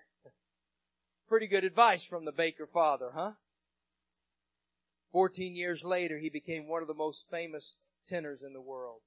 Pretty 1.27 1.47
good 1.47 1.63
advice 1.63 2.05
from 2.09 2.25
the 2.25 2.31
baker 2.31 2.67
father, 2.73 3.11
huh? 3.13 3.31
Fourteen 5.11 5.55
years 5.55 5.81
later, 5.83 6.17
he 6.17 6.29
became 6.29 6.67
one 6.67 6.81
of 6.81 6.87
the 6.87 6.93
most 6.93 7.25
famous 7.29 7.75
tenors 8.07 8.41
in 8.45 8.53
the 8.53 8.61
world. 8.61 9.01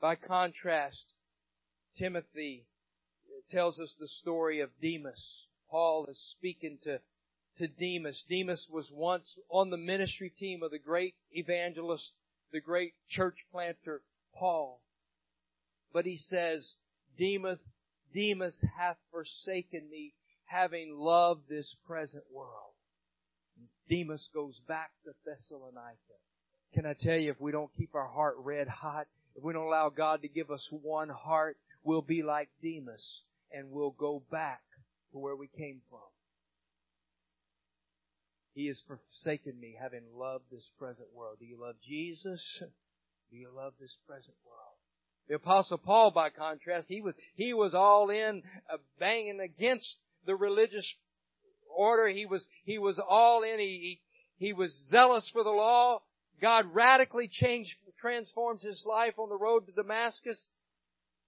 By 0.00 0.14
contrast, 0.14 1.12
Timothy 1.98 2.66
tells 3.50 3.78
us 3.78 3.94
the 3.98 4.08
story 4.08 4.60
of 4.60 4.70
Demas. 4.80 5.46
Paul 5.70 6.06
is 6.06 6.18
speaking 6.38 6.78
to, 6.84 6.98
to 7.58 7.68
Demas. 7.68 8.24
Demas 8.28 8.66
was 8.70 8.90
once 8.92 9.36
on 9.50 9.70
the 9.70 9.76
ministry 9.76 10.30
team 10.30 10.62
of 10.62 10.70
the 10.70 10.78
great 10.78 11.14
evangelist, 11.32 12.12
the 12.52 12.60
great 12.60 12.94
church 13.08 13.36
planter, 13.52 14.02
Paul. 14.34 14.80
But 15.92 16.06
he 16.06 16.16
says, 16.16 16.76
Demas, 17.18 17.58
Demas 18.12 18.62
hath 18.76 18.96
forsaken 19.10 19.88
me, 19.90 20.14
having 20.46 20.96
loved 20.96 21.48
this 21.48 21.76
present 21.86 22.24
world. 22.32 22.74
Demas 23.88 24.28
goes 24.34 24.58
back 24.66 24.90
to 25.04 25.12
Thessalonica. 25.24 25.98
Can 26.74 26.86
I 26.86 26.94
tell 26.98 27.16
you, 27.16 27.30
if 27.30 27.40
we 27.40 27.52
don't 27.52 27.70
keep 27.76 27.94
our 27.94 28.08
heart 28.08 28.36
red 28.38 28.66
hot, 28.66 29.06
if 29.36 29.42
we 29.44 29.52
don't 29.52 29.66
allow 29.66 29.90
God 29.90 30.22
to 30.22 30.28
give 30.28 30.50
us 30.50 30.66
one 30.70 31.08
heart, 31.08 31.56
we'll 31.82 32.02
be 32.02 32.22
like 32.22 32.48
Demas 32.62 33.22
and 33.52 33.70
we'll 33.70 33.92
go 33.92 34.22
back 34.30 34.62
to 35.12 35.18
where 35.18 35.36
we 35.36 35.48
came 35.48 35.80
from. 35.88 36.00
He 38.54 38.68
has 38.68 38.80
forsaken 38.86 39.58
me, 39.58 39.76
having 39.80 40.02
loved 40.14 40.44
this 40.50 40.70
present 40.78 41.08
world. 41.14 41.38
Do 41.40 41.44
you 41.44 41.60
love 41.60 41.74
Jesus? 41.86 42.62
Do 43.30 43.36
you 43.36 43.50
love 43.54 43.74
this 43.80 43.96
present 44.06 44.36
world? 44.46 44.76
The 45.28 45.36
apostle 45.36 45.78
Paul, 45.78 46.12
by 46.12 46.30
contrast, 46.30 46.86
he 46.88 47.00
was, 47.00 47.14
he 47.34 47.52
was 47.52 47.74
all 47.74 48.10
in, 48.10 48.42
uh, 48.72 48.76
banging 49.00 49.40
against 49.40 49.98
the 50.26 50.36
religious 50.36 50.88
order. 51.74 52.08
He 52.08 52.26
was, 52.26 52.46
he 52.64 52.78
was 52.78 53.00
all 53.00 53.42
in. 53.42 53.58
He, 53.58 54.00
he, 54.38 54.46
he 54.46 54.52
was 54.52 54.72
zealous 54.90 55.28
for 55.32 55.42
the 55.42 55.50
law. 55.50 56.02
God 56.40 56.66
radically 56.72 57.28
changed 57.30 57.70
transformed 57.98 58.60
his 58.60 58.84
life 58.86 59.14
on 59.18 59.30
the 59.30 59.36
road 59.36 59.66
to 59.66 59.72
Damascus. 59.72 60.46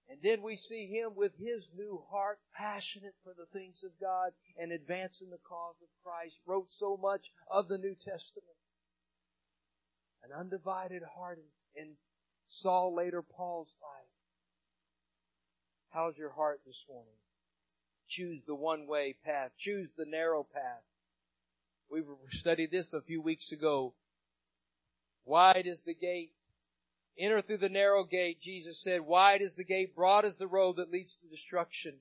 And 0.09 0.19
then 0.23 0.41
we 0.41 0.55
see 0.55 0.87
him 0.87 1.11
with 1.15 1.33
his 1.37 1.67
new 1.75 2.01
heart, 2.09 2.39
passionate 2.55 3.15
for 3.23 3.33
the 3.37 3.45
things 3.51 3.83
of 3.83 3.91
God 3.99 4.31
and 4.57 4.71
advancing 4.71 5.29
the 5.29 5.43
cause 5.47 5.75
of 5.81 5.89
Christ, 6.03 6.35
wrote 6.45 6.67
so 6.69 6.97
much 7.01 7.21
of 7.51 7.67
the 7.67 7.77
New 7.77 7.95
Testament. 7.95 8.55
An 10.23 10.31
undivided 10.37 11.03
heart 11.03 11.39
in 11.75 11.95
Saul 12.47 12.95
later 12.95 13.21
Paul's 13.21 13.73
life. 13.81 14.09
How's 15.89 16.17
your 16.17 16.31
heart 16.31 16.61
this 16.65 16.81
morning? 16.87 17.13
Choose 18.09 18.41
the 18.47 18.55
one 18.55 18.87
way 18.87 19.15
path. 19.25 19.51
Choose 19.59 19.89
the 19.97 20.05
narrow 20.05 20.45
path. 20.53 20.83
We 21.91 22.01
studied 22.31 22.71
this 22.71 22.93
a 22.93 23.01
few 23.01 23.21
weeks 23.21 23.51
ago. 23.51 23.93
Wide 25.25 25.65
is 25.65 25.81
the 25.85 25.93
gate 25.93 26.31
Enter 27.19 27.41
through 27.41 27.57
the 27.57 27.69
narrow 27.69 28.03
gate, 28.03 28.41
Jesus 28.41 28.81
said, 28.83 29.01
wide 29.01 29.41
is 29.41 29.55
the 29.55 29.63
gate, 29.63 29.95
broad 29.95 30.23
is 30.23 30.37
the 30.37 30.47
road 30.47 30.75
that 30.77 30.91
leads 30.91 31.17
to 31.17 31.27
destruction. 31.27 31.95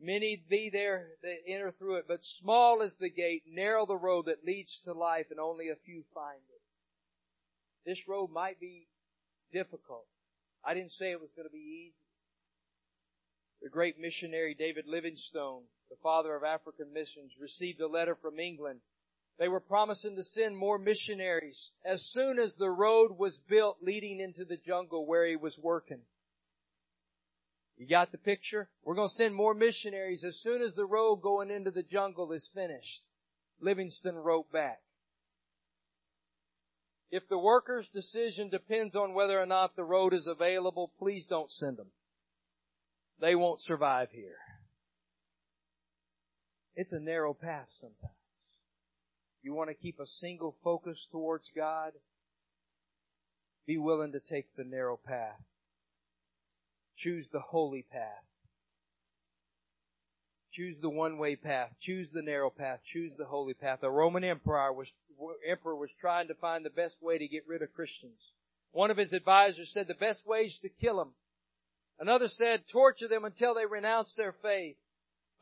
Many 0.00 0.42
be 0.48 0.70
there 0.70 1.06
that 1.22 1.36
enter 1.46 1.70
through 1.70 1.96
it, 1.96 2.04
but 2.06 2.24
small 2.40 2.82
is 2.82 2.94
the 3.00 3.08
gate, 3.08 3.44
narrow 3.48 3.86
the 3.86 3.96
road 3.96 4.26
that 4.26 4.44
leads 4.44 4.80
to 4.84 4.92
life, 4.92 5.26
and 5.30 5.40
only 5.40 5.68
a 5.68 5.76
few 5.86 6.04
find 6.12 6.42
it. 6.50 6.60
This 7.88 8.06
road 8.06 8.30
might 8.30 8.60
be 8.60 8.88
difficult. 9.52 10.06
I 10.64 10.74
didn't 10.74 10.92
say 10.92 11.10
it 11.10 11.20
was 11.20 11.30
going 11.36 11.48
to 11.48 11.52
be 11.52 11.88
easy. 11.88 11.94
The 13.62 13.70
great 13.70 13.98
missionary 13.98 14.54
David 14.54 14.86
Livingstone, 14.86 15.62
the 15.88 15.96
father 16.02 16.34
of 16.34 16.42
African 16.42 16.92
missions, 16.92 17.32
received 17.40 17.80
a 17.80 17.88
letter 17.88 18.16
from 18.20 18.38
England 18.38 18.80
they 19.38 19.48
were 19.48 19.60
promising 19.60 20.16
to 20.16 20.22
send 20.22 20.56
more 20.56 20.78
missionaries 20.78 21.70
as 21.84 22.00
soon 22.12 22.38
as 22.38 22.54
the 22.56 22.70
road 22.70 23.18
was 23.18 23.38
built 23.48 23.78
leading 23.82 24.20
into 24.20 24.44
the 24.44 24.56
jungle 24.56 25.06
where 25.06 25.26
he 25.26 25.36
was 25.36 25.58
working. 25.60 26.02
You 27.76 27.88
got 27.88 28.12
the 28.12 28.18
picture? 28.18 28.68
We're 28.84 28.94
going 28.94 29.08
to 29.08 29.14
send 29.14 29.34
more 29.34 29.54
missionaries 29.54 30.22
as 30.24 30.38
soon 30.42 30.62
as 30.62 30.74
the 30.74 30.86
road 30.86 31.16
going 31.16 31.50
into 31.50 31.72
the 31.72 31.82
jungle 31.82 32.30
is 32.32 32.48
finished. 32.54 33.02
Livingstone 33.60 34.14
wrote 34.14 34.52
back. 34.52 34.80
If 37.10 37.28
the 37.28 37.38
worker's 37.38 37.88
decision 37.92 38.50
depends 38.50 38.94
on 38.94 39.14
whether 39.14 39.40
or 39.40 39.46
not 39.46 39.74
the 39.74 39.84
road 39.84 40.14
is 40.14 40.28
available, 40.28 40.92
please 40.98 41.26
don't 41.26 41.50
send 41.50 41.76
them. 41.76 41.88
They 43.20 43.34
won't 43.34 43.60
survive 43.60 44.08
here. 44.12 44.38
It's 46.76 46.92
a 46.92 47.00
narrow 47.00 47.34
path 47.34 47.68
sometimes. 47.80 48.23
You 49.44 49.52
want 49.52 49.68
to 49.68 49.74
keep 49.74 50.00
a 50.00 50.06
single 50.06 50.56
focus 50.64 51.06
towards 51.12 51.44
God? 51.54 51.92
Be 53.66 53.76
willing 53.76 54.12
to 54.12 54.20
take 54.20 54.46
the 54.56 54.64
narrow 54.64 54.96
path. 54.96 55.38
Choose 56.96 57.26
the 57.30 57.40
holy 57.40 57.82
path. 57.82 58.24
Choose 60.54 60.76
the 60.80 60.88
one-way 60.88 61.36
path. 61.36 61.68
Choose 61.82 62.08
the 62.10 62.22
narrow 62.22 62.48
path. 62.48 62.80
Choose 62.90 63.12
the 63.18 63.26
holy 63.26 63.52
path. 63.52 63.80
The 63.82 63.90
Roman 63.90 64.24
emperor 64.24 64.72
was, 64.72 64.88
emperor 65.46 65.76
was 65.76 65.90
trying 66.00 66.28
to 66.28 66.34
find 66.34 66.64
the 66.64 66.70
best 66.70 66.94
way 67.02 67.18
to 67.18 67.28
get 67.28 67.46
rid 67.46 67.60
of 67.60 67.74
Christians. 67.74 68.18
One 68.72 68.90
of 68.90 68.96
his 68.96 69.12
advisors 69.12 69.70
said 69.74 69.88
the 69.88 69.94
best 69.94 70.26
way 70.26 70.44
is 70.44 70.58
to 70.62 70.70
kill 70.70 70.96
them. 70.96 71.10
Another 72.00 72.28
said 72.28 72.62
torture 72.72 73.08
them 73.08 73.26
until 73.26 73.54
they 73.54 73.66
renounce 73.66 74.14
their 74.16 74.34
faith. 74.40 74.76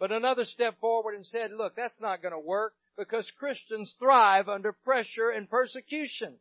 But 0.00 0.10
another 0.10 0.44
stepped 0.44 0.80
forward 0.80 1.14
and 1.14 1.24
said, 1.24 1.52
look, 1.56 1.76
that's 1.76 2.00
not 2.00 2.20
going 2.20 2.34
to 2.34 2.40
work 2.40 2.72
because 2.96 3.31
Christians 3.38 3.94
thrive 3.98 4.48
under 4.48 4.72
pressure 4.72 5.31
and 5.31 5.48
persecution. 5.48 6.37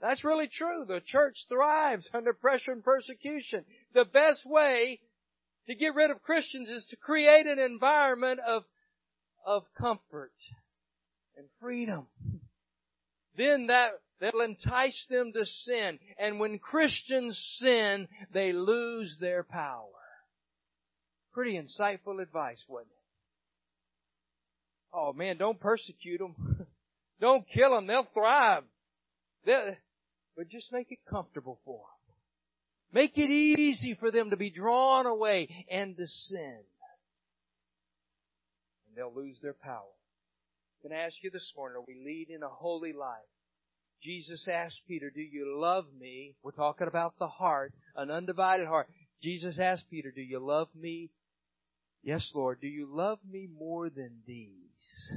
That's 0.00 0.24
really 0.24 0.48
true. 0.48 0.84
The 0.86 1.00
church 1.04 1.36
thrives 1.48 2.08
under 2.14 2.32
pressure 2.32 2.72
and 2.72 2.84
persecution. 2.84 3.64
The 3.94 4.04
best 4.04 4.44
way 4.46 5.00
to 5.66 5.74
get 5.74 5.94
rid 5.94 6.10
of 6.10 6.22
Christians 6.22 6.68
is 6.68 6.86
to 6.90 6.96
create 6.96 7.46
an 7.46 7.58
environment 7.58 8.40
of, 8.46 8.64
of 9.46 9.64
comfort 9.76 10.32
and 11.36 11.46
freedom. 11.60 12.06
Then 13.36 13.66
that, 13.68 13.90
that'll 14.20 14.40
entice 14.40 15.06
them 15.10 15.32
to 15.32 15.44
sin. 15.44 15.98
And 16.18 16.40
when 16.40 16.58
Christians 16.58 17.38
sin, 17.58 18.08
they 18.32 18.52
lose 18.52 19.16
their 19.20 19.44
power. 19.44 19.88
Pretty 21.32 21.58
insightful 21.58 22.20
advice, 22.20 22.64
wasn't 22.68 22.90
it? 22.90 22.97
Oh 24.92 25.12
man, 25.12 25.36
don't 25.36 25.60
persecute 25.60 26.18
them. 26.18 26.66
don't 27.20 27.44
kill 27.48 27.74
them. 27.74 27.86
They'll 27.86 28.08
thrive. 28.14 28.64
They'll, 29.44 29.76
but 30.36 30.48
just 30.48 30.72
make 30.72 30.90
it 30.90 30.98
comfortable 31.08 31.60
for 31.64 31.78
them. 31.78 31.98
Make 32.92 33.18
it 33.18 33.30
easy 33.30 33.94
for 34.00 34.10
them 34.10 34.30
to 34.30 34.36
be 34.36 34.50
drawn 34.50 35.06
away 35.06 35.66
and 35.70 35.96
to 35.96 36.06
sin. 36.06 36.60
And 38.86 38.96
they'll 38.96 39.14
lose 39.14 39.38
their 39.42 39.54
power. 39.54 39.92
Can 40.82 40.92
I 40.92 41.00
ask 41.04 41.16
you 41.22 41.30
this 41.30 41.52
morning, 41.56 41.76
are 41.76 41.84
we 41.86 42.00
leading 42.02 42.42
a 42.42 42.48
holy 42.48 42.92
life? 42.92 43.18
Jesus 44.02 44.46
asked 44.50 44.82
Peter, 44.86 45.10
do 45.10 45.20
you 45.20 45.58
love 45.58 45.86
me? 45.98 46.34
We're 46.42 46.52
talking 46.52 46.86
about 46.86 47.18
the 47.18 47.26
heart, 47.26 47.72
an 47.96 48.10
undivided 48.10 48.68
heart. 48.68 48.88
Jesus 49.20 49.58
asked 49.58 49.90
Peter, 49.90 50.12
do 50.14 50.22
you 50.22 50.38
love 50.38 50.68
me? 50.74 51.10
Yes, 52.02 52.30
Lord. 52.34 52.60
Do 52.60 52.68
you 52.68 52.88
love 52.90 53.18
me 53.28 53.48
more 53.58 53.90
than 53.90 54.22
these? 54.26 55.12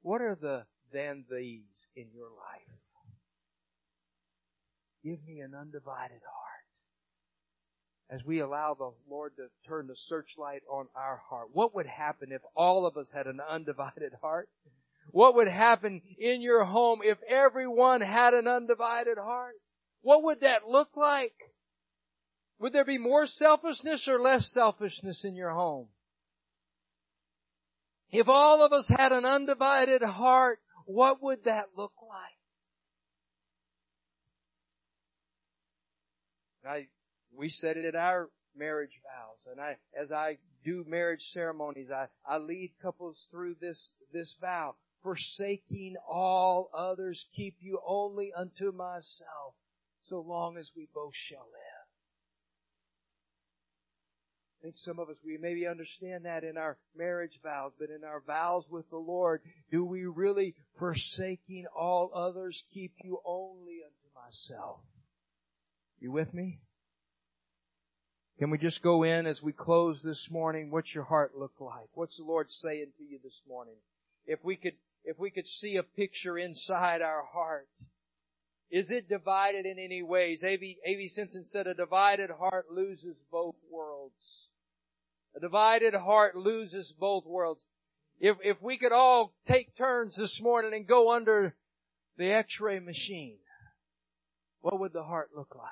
What 0.00 0.20
are 0.20 0.36
the 0.40 0.64
than 0.92 1.24
these 1.30 1.88
in 1.96 2.08
your 2.14 2.28
life? 2.28 2.78
Give 5.04 5.24
me 5.26 5.40
an 5.40 5.54
undivided 5.54 6.20
heart 6.22 6.52
as 8.12 8.24
we 8.24 8.40
allow 8.40 8.74
the 8.74 8.92
Lord 9.08 9.32
to 9.36 9.46
turn 9.66 9.86
the 9.86 9.96
searchlight 9.96 10.62
on 10.70 10.86
our 10.94 11.22
heart. 11.28 11.48
What 11.52 11.74
would 11.74 11.86
happen 11.86 12.30
if 12.30 12.42
all 12.54 12.86
of 12.86 12.96
us 12.96 13.10
had 13.12 13.26
an 13.26 13.40
undivided 13.40 14.12
heart? 14.20 14.48
What 15.10 15.34
would 15.34 15.48
happen 15.48 16.02
in 16.18 16.42
your 16.42 16.64
home 16.64 17.00
if 17.02 17.18
everyone 17.28 18.02
had 18.02 18.34
an 18.34 18.46
undivided 18.46 19.18
heart? 19.18 19.54
What 20.02 20.22
would 20.24 20.40
that 20.40 20.68
look 20.68 20.90
like? 20.96 21.34
Would 22.62 22.72
there 22.72 22.84
be 22.84 22.96
more 22.96 23.26
selfishness 23.26 24.06
or 24.06 24.20
less 24.20 24.48
selfishness 24.54 25.24
in 25.24 25.34
your 25.34 25.50
home? 25.50 25.88
If 28.12 28.28
all 28.28 28.62
of 28.64 28.72
us 28.72 28.86
had 28.88 29.10
an 29.10 29.24
undivided 29.24 30.00
heart, 30.00 30.60
what 30.86 31.20
would 31.20 31.42
that 31.44 31.70
look 31.76 31.90
like? 32.00 32.38
I 36.64 36.86
we 37.36 37.48
said 37.48 37.76
it 37.76 37.84
at 37.84 37.96
our 37.96 38.28
marriage 38.56 39.00
vows. 39.02 39.44
And 39.50 39.60
I, 39.60 39.78
as 40.00 40.12
I 40.12 40.38
do 40.64 40.84
marriage 40.86 41.22
ceremonies, 41.32 41.88
I, 41.90 42.06
I 42.24 42.36
lead 42.38 42.74
couples 42.80 43.26
through 43.32 43.56
this, 43.60 43.90
this 44.12 44.36
vow. 44.40 44.76
Forsaking 45.02 45.96
all 46.08 46.70
others, 46.72 47.26
keep 47.34 47.56
you 47.58 47.80
only 47.84 48.32
unto 48.36 48.70
myself, 48.70 49.56
so 50.04 50.20
long 50.20 50.56
as 50.56 50.70
we 50.76 50.86
both 50.94 51.14
shall 51.16 51.48
live. 51.52 51.61
I 54.62 54.66
think 54.66 54.76
some 54.78 55.00
of 55.00 55.08
us, 55.08 55.16
we 55.26 55.38
maybe 55.38 55.66
understand 55.66 56.24
that 56.24 56.44
in 56.44 56.56
our 56.56 56.78
marriage 56.96 57.36
vows, 57.42 57.72
but 57.80 57.90
in 57.90 58.04
our 58.04 58.22
vows 58.24 58.62
with 58.70 58.88
the 58.90 58.96
Lord, 58.96 59.40
do 59.72 59.84
we 59.84 60.06
really, 60.06 60.54
forsaking 60.78 61.64
all 61.76 62.12
others, 62.14 62.62
keep 62.72 62.92
you 63.02 63.18
only 63.26 63.80
unto 63.84 64.14
myself? 64.14 64.78
You 65.98 66.12
with 66.12 66.32
me? 66.32 66.60
Can 68.38 68.50
we 68.50 68.58
just 68.58 68.80
go 68.82 69.02
in 69.02 69.26
as 69.26 69.42
we 69.42 69.52
close 69.52 70.00
this 70.04 70.28
morning? 70.30 70.70
What's 70.70 70.94
your 70.94 71.04
heart 71.04 71.32
look 71.36 71.54
like? 71.58 71.88
What's 71.94 72.16
the 72.16 72.24
Lord 72.24 72.48
saying 72.48 72.92
to 72.98 73.02
you 73.02 73.18
this 73.20 73.40
morning? 73.48 73.74
If 74.26 74.44
we 74.44 74.54
could, 74.54 74.74
if 75.04 75.18
we 75.18 75.32
could 75.32 75.48
see 75.48 75.74
a 75.74 75.82
picture 75.82 76.38
inside 76.38 77.02
our 77.02 77.24
heart, 77.24 77.66
is 78.70 78.90
it 78.90 79.08
divided 79.08 79.66
in 79.66 79.80
any 79.80 80.04
ways? 80.04 80.44
A.B. 80.44 81.08
Simpson 81.08 81.44
said 81.46 81.66
a 81.66 81.74
divided 81.74 82.30
heart 82.30 82.66
loses 82.70 83.16
both 83.32 83.56
worlds. 83.68 84.50
A 85.34 85.40
divided 85.40 85.94
heart 85.94 86.36
loses 86.36 86.92
both 86.98 87.24
worlds. 87.24 87.66
If, 88.20 88.36
if 88.42 88.60
we 88.60 88.78
could 88.78 88.92
all 88.92 89.34
take 89.48 89.74
turns 89.76 90.16
this 90.16 90.38
morning 90.42 90.72
and 90.74 90.86
go 90.86 91.12
under 91.12 91.54
the 92.16 92.30
x-ray 92.32 92.78
machine, 92.80 93.38
what 94.60 94.78
would 94.78 94.92
the 94.92 95.02
heart 95.02 95.30
look 95.34 95.54
like? 95.56 95.66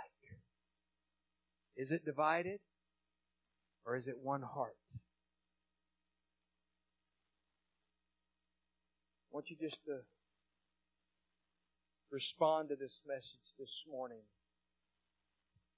Is 1.76 1.92
it 1.92 2.04
divided? 2.04 2.60
Or 3.86 3.96
is 3.96 4.06
it 4.06 4.18
one 4.22 4.42
heart? 4.42 4.76
I 9.32 9.36
want 9.36 9.48
you 9.48 9.56
just 9.60 9.78
to 9.86 9.98
respond 12.10 12.70
to 12.70 12.76
this 12.76 12.98
message 13.06 13.54
this 13.58 13.70
morning. 13.90 14.22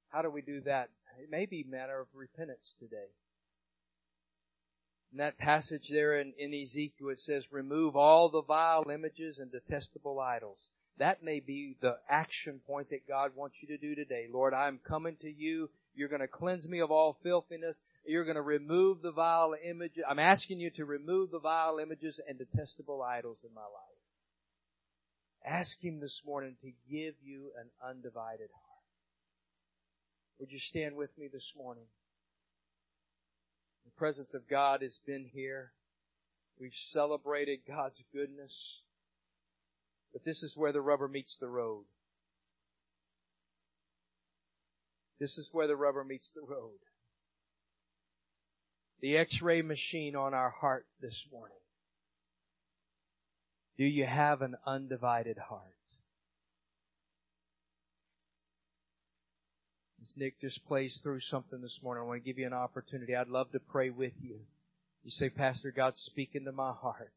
How 0.08 0.22
do 0.22 0.30
we 0.30 0.42
do 0.42 0.62
that? 0.62 0.88
It 1.22 1.30
may 1.30 1.46
be 1.46 1.64
a 1.66 1.70
matter 1.70 2.00
of 2.00 2.06
repentance 2.14 2.74
today. 2.78 3.12
In 5.12 5.18
that 5.18 5.38
passage 5.38 5.88
there 5.90 6.18
in, 6.18 6.32
in 6.38 6.54
Ezekiel, 6.54 7.10
it 7.10 7.18
says, 7.18 7.44
remove 7.50 7.96
all 7.96 8.30
the 8.30 8.42
vile 8.42 8.88
images 8.90 9.38
and 9.38 9.52
detestable 9.52 10.18
idols. 10.18 10.68
That 10.98 11.22
may 11.22 11.40
be 11.40 11.76
the 11.80 11.96
action 12.08 12.60
point 12.66 12.90
that 12.90 13.06
God 13.06 13.32
wants 13.36 13.56
you 13.60 13.68
to 13.68 13.78
do 13.78 13.94
today. 13.94 14.26
Lord, 14.32 14.54
I'm 14.54 14.80
coming 14.86 15.16
to 15.20 15.30
you 15.30 15.68
you're 15.94 16.08
going 16.08 16.20
to 16.20 16.28
cleanse 16.28 16.66
me 16.66 16.80
of 16.80 16.90
all 16.90 17.18
filthiness. 17.22 17.76
You're 18.06 18.24
going 18.24 18.36
to 18.36 18.42
remove 18.42 19.02
the 19.02 19.12
vile 19.12 19.54
images. 19.62 20.04
I'm 20.08 20.18
asking 20.18 20.58
you 20.60 20.70
to 20.76 20.84
remove 20.84 21.30
the 21.30 21.38
vile 21.38 21.78
images 21.78 22.20
and 22.26 22.38
detestable 22.38 23.02
idols 23.02 23.40
in 23.46 23.54
my 23.54 23.62
life. 23.62 23.68
Ask 25.46 25.72
Him 25.80 26.00
this 26.00 26.22
morning 26.24 26.56
to 26.62 26.70
give 26.90 27.14
you 27.22 27.50
an 27.60 27.68
undivided 27.86 28.48
heart. 28.50 28.82
Would 30.38 30.50
you 30.50 30.58
stand 30.58 30.96
with 30.96 31.10
me 31.18 31.28
this 31.32 31.52
morning? 31.56 31.84
The 33.84 33.90
presence 33.98 34.34
of 34.34 34.48
God 34.48 34.82
has 34.82 34.98
been 35.06 35.24
here. 35.32 35.72
We've 36.60 36.74
celebrated 36.92 37.60
God's 37.66 38.02
goodness. 38.12 38.80
But 40.12 40.24
this 40.24 40.42
is 40.42 40.56
where 40.56 40.72
the 40.72 40.80
rubber 40.80 41.08
meets 41.08 41.36
the 41.40 41.48
road. 41.48 41.84
This 45.18 45.38
is 45.38 45.48
where 45.52 45.66
the 45.66 45.76
rubber 45.76 46.04
meets 46.04 46.30
the 46.34 46.42
road. 46.42 46.78
The 49.00 49.16
x-ray 49.16 49.62
machine 49.62 50.14
on 50.14 50.34
our 50.34 50.50
heart 50.50 50.86
this 51.00 51.24
morning. 51.32 51.56
Do 53.78 53.84
you 53.84 54.04
have 54.04 54.42
an 54.42 54.56
undivided 54.66 55.38
heart? 55.38 55.74
As 60.02 60.12
Nick 60.16 60.40
just 60.40 60.66
plays 60.66 60.98
through 61.00 61.20
something 61.20 61.60
this 61.60 61.78
morning, 61.80 62.02
I 62.02 62.06
want 62.06 62.24
to 62.24 62.26
give 62.26 62.36
you 62.36 62.46
an 62.46 62.52
opportunity. 62.52 63.14
I'd 63.14 63.28
love 63.28 63.52
to 63.52 63.60
pray 63.60 63.90
with 63.90 64.14
you. 64.20 64.40
You 65.04 65.10
say, 65.12 65.30
Pastor, 65.30 65.70
God's 65.70 66.00
speaking 66.00 66.44
to 66.46 66.52
my 66.52 66.72
heart. 66.72 67.12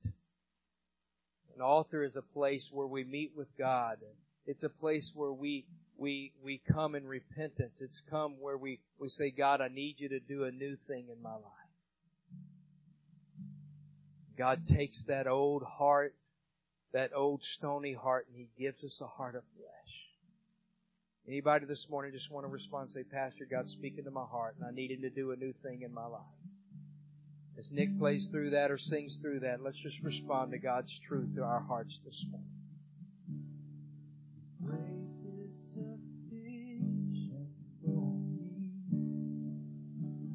An 1.56 1.62
altar 1.62 2.04
is 2.04 2.16
a 2.16 2.22
place 2.22 2.70
where 2.72 2.86
we 2.86 3.04
meet 3.04 3.32
with 3.36 3.48
God. 3.58 3.98
It's 4.46 4.64
a 4.64 4.70
place 4.70 5.12
where 5.16 5.34
we 5.34 5.66
we 5.98 6.32
we 6.44 6.62
come 6.72 6.94
in 6.94 7.08
repentance. 7.08 7.74
It's 7.80 8.02
come 8.08 8.36
where 8.40 8.58
we, 8.58 8.82
we 9.00 9.10
say, 9.10 9.32
God, 9.32 9.62
I 9.62 9.70
need 9.70 9.96
you 9.98 10.10
to 10.10 10.20
do 10.20 10.44
a 10.44 10.52
new 10.52 10.78
thing 10.88 11.08
in 11.12 11.24
my 11.24 11.34
life. 11.34 11.42
God 14.38 14.62
takes 14.68 15.04
that 15.08 15.26
old 15.26 15.64
heart, 15.64 16.14
that 16.94 17.12
old 17.16 17.42
stony 17.58 17.94
heart, 17.94 18.28
and 18.28 18.38
He 18.38 18.64
gives 18.64 18.84
us 18.84 19.00
a 19.02 19.08
heart 19.08 19.34
of 19.34 19.42
flesh. 19.56 19.85
Anybody 21.28 21.66
this 21.66 21.88
morning 21.90 22.12
just 22.14 22.30
want 22.32 22.46
to 22.46 22.52
respond 22.52 22.84
and 22.84 22.92
say, 22.92 23.04
Pastor, 23.04 23.48
God's 23.50 23.72
speaking 23.72 24.04
to 24.04 24.12
my 24.12 24.26
heart, 24.26 24.56
and 24.60 24.68
I 24.68 24.72
need 24.72 24.92
Him 24.92 25.02
to 25.02 25.10
do 25.10 25.32
a 25.32 25.36
new 25.36 25.54
thing 25.64 25.82
in 25.82 25.92
my 25.92 26.06
life. 26.06 26.22
As 27.58 27.72
Nick 27.72 27.98
plays 27.98 28.30
through 28.32 28.52
that 28.52 28.70
or 28.70 28.78
sings 28.78 29.18
through 29.22 29.40
that, 29.40 29.64
let's 29.64 29.78
just 29.82 30.00
respond 30.04 30.52
to 30.52 30.60
God's 30.60 30.92
truth 31.08 31.34
to 31.36 31.42
our 31.42 31.62
hearts 31.62 32.00
this 32.06 32.24
morning. 32.30 32.50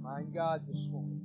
My 0.02 0.22
God 0.22 0.62
this 0.66 0.86
morning. 0.90 1.19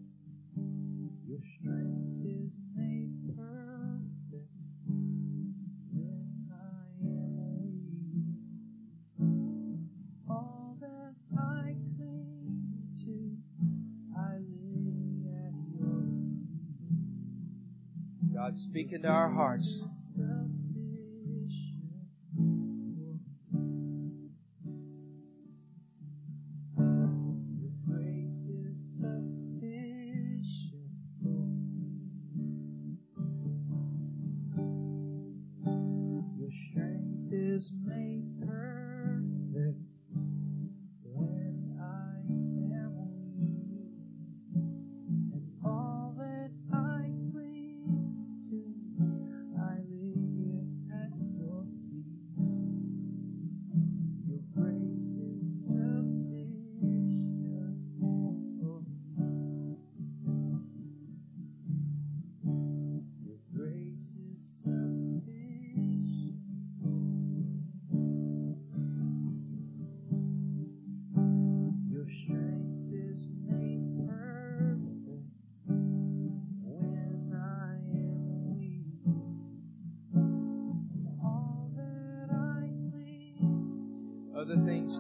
God 18.46 18.60
speaking 18.60 19.02
to 19.02 19.08
our 19.08 19.28
hearts. 19.28 19.82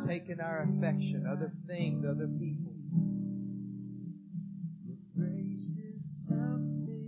Taking 0.07 0.39
our 0.39 0.61
affection, 0.63 1.25
other 1.29 1.51
things, 1.67 2.03
other 2.05 2.27
people. 2.27 2.73
Your 4.85 4.97
grace 5.17 5.77
is 5.93 6.01
sufficient. 6.27 7.05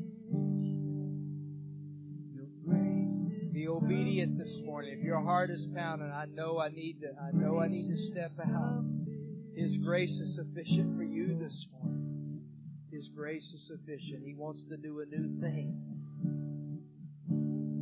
Your 2.33 2.47
grace 2.65 3.29
is 3.45 3.53
Be 3.53 3.67
obedient 3.67 4.37
this 4.39 4.57
morning. 4.65 4.95
If 4.97 5.03
your 5.03 5.21
heart 5.21 5.51
is 5.51 5.67
pounding, 5.75 6.11
I 6.11 6.25
know 6.25 6.59
I 6.59 6.69
need 6.69 7.01
to, 7.01 7.09
I 7.21 7.31
know 7.33 7.59
I 7.59 7.67
need 7.67 7.87
to 7.87 7.97
step 7.97 8.31
out. 8.43 8.83
His 9.55 9.77
grace 9.77 10.19
is 10.19 10.35
sufficient 10.35 10.97
for 10.97 11.03
you 11.03 11.37
this 11.39 11.67
morning. 11.71 12.41
His 12.91 13.09
grace 13.15 13.53
is 13.53 13.67
sufficient. 13.67 14.23
He 14.25 14.33
wants 14.33 14.63
to 14.69 14.77
do 14.77 15.01
a 15.01 15.05
new 15.05 15.39
thing. 15.39 15.75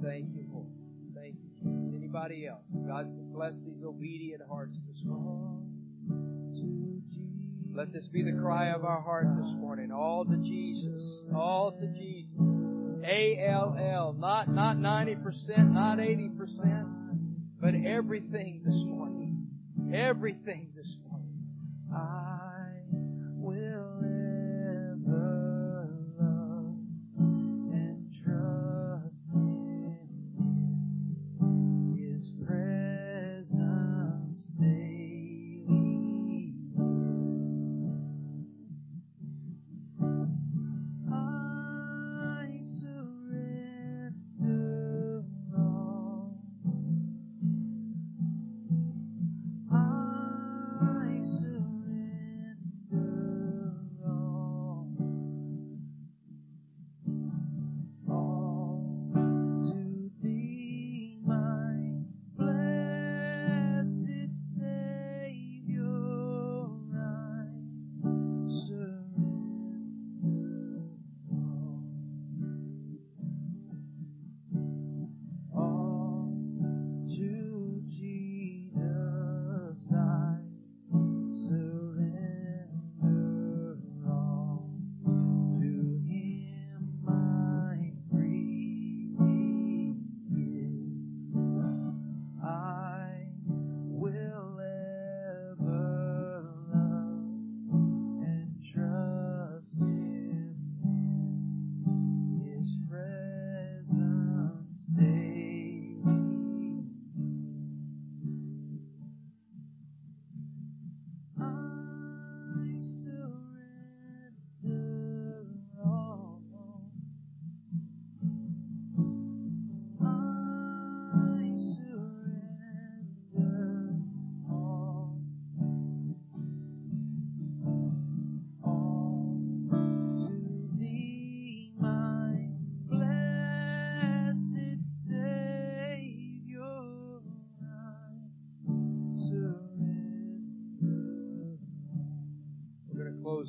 Thank 0.04 0.36
you, 0.36 0.46
Lord. 0.52 0.68
Thank 1.16 1.36
you, 1.42 1.50
Jesus. 1.54 1.96
Anybody 1.96 2.48
else? 2.48 2.64
God 2.88 3.08
bless 3.34 3.54
these 3.66 3.84
obedient 3.84 4.42
hearts. 4.50 4.78
Let 7.76 7.92
this 7.92 8.08
be 8.08 8.24
the 8.24 8.32
cry 8.42 8.70
of 8.70 8.86
our 8.86 9.02
heart 9.02 9.28
this 9.38 9.52
morning. 9.58 9.92
All 9.92 10.24
to 10.24 10.38
Jesus. 10.38 11.20
All 11.36 11.78
to 11.78 11.88
Jesus. 11.88 12.40
A-L-L. 13.06 14.16
Not, 14.18 14.48
not 14.48 14.78
90%, 14.78 15.72
not 15.72 15.98
80%, 15.98 16.88
but 17.60 17.76
everything 17.76 18.62
this 18.66 18.82
morning. 18.86 19.48
Everything 19.94 20.70
this 20.76 20.96
morning. 21.08 21.34
I 21.94 22.55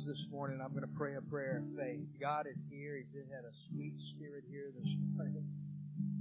this 0.07 0.25
morning. 0.31 0.63
I'm 0.63 0.71
going 0.71 0.87
to 0.87 0.97
pray 0.97 1.15
a 1.15 1.21
prayer 1.21 1.59
of 1.59 1.67
faith. 1.75 2.07
God 2.15 2.47
is 2.47 2.55
here. 2.71 2.95
He's 2.95 3.11
had 3.27 3.43
a 3.43 3.51
sweet 3.67 3.99
spirit 4.15 4.45
here 4.49 4.71
this 4.71 4.87
morning. 5.11 5.43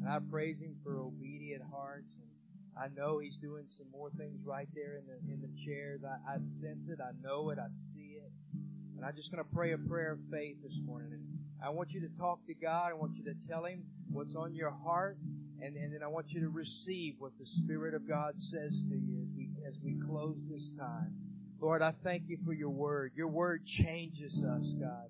And 0.02 0.10
I 0.10 0.18
praise 0.28 0.58
Him 0.58 0.74
for 0.82 0.98
obedient 0.98 1.62
hearts. 1.70 2.10
And 2.18 2.26
I 2.74 2.90
know 2.98 3.20
He's 3.20 3.36
doing 3.36 3.62
some 3.78 3.86
more 3.94 4.10
things 4.18 4.42
right 4.44 4.66
there 4.74 4.98
in 4.98 5.06
the 5.06 5.32
in 5.32 5.40
the 5.40 5.54
chairs. 5.64 6.02
I, 6.02 6.18
I 6.34 6.36
sense 6.58 6.90
it. 6.90 6.98
I 6.98 7.14
know 7.22 7.50
it. 7.50 7.58
I 7.62 7.70
see 7.94 8.18
it. 8.18 8.32
And 8.96 9.06
I'm 9.06 9.14
just 9.14 9.30
going 9.30 9.44
to 9.44 9.50
pray 9.54 9.70
a 9.70 9.78
prayer 9.78 10.18
of 10.18 10.18
faith 10.32 10.56
this 10.64 10.74
morning. 10.84 11.12
And 11.14 11.22
I 11.62 11.70
want 11.70 11.92
you 11.92 12.00
to 12.00 12.10
talk 12.18 12.44
to 12.48 12.54
God. 12.54 12.90
I 12.90 12.94
want 12.94 13.14
you 13.14 13.22
to 13.30 13.38
tell 13.46 13.66
Him 13.66 13.84
what's 14.10 14.34
on 14.34 14.52
your 14.52 14.74
heart. 14.82 15.16
And, 15.62 15.76
and 15.76 15.94
then 15.94 16.02
I 16.02 16.08
want 16.08 16.26
you 16.30 16.40
to 16.40 16.50
receive 16.50 17.14
what 17.20 17.38
the 17.38 17.46
Spirit 17.46 17.94
of 17.94 18.08
God 18.08 18.34
says 18.36 18.72
to 18.90 18.96
you 18.98 19.22
as 19.22 19.30
we, 19.36 19.48
as 19.62 19.74
we 19.78 19.94
close 20.04 20.42
this 20.50 20.72
time. 20.76 21.14
Lord, 21.60 21.82
I 21.82 21.92
thank 22.04 22.24
you 22.28 22.38
for 22.44 22.52
your 22.52 22.70
word. 22.70 23.12
Your 23.14 23.28
word 23.28 23.64
changes 23.64 24.42
us, 24.42 24.72
God. 24.78 25.08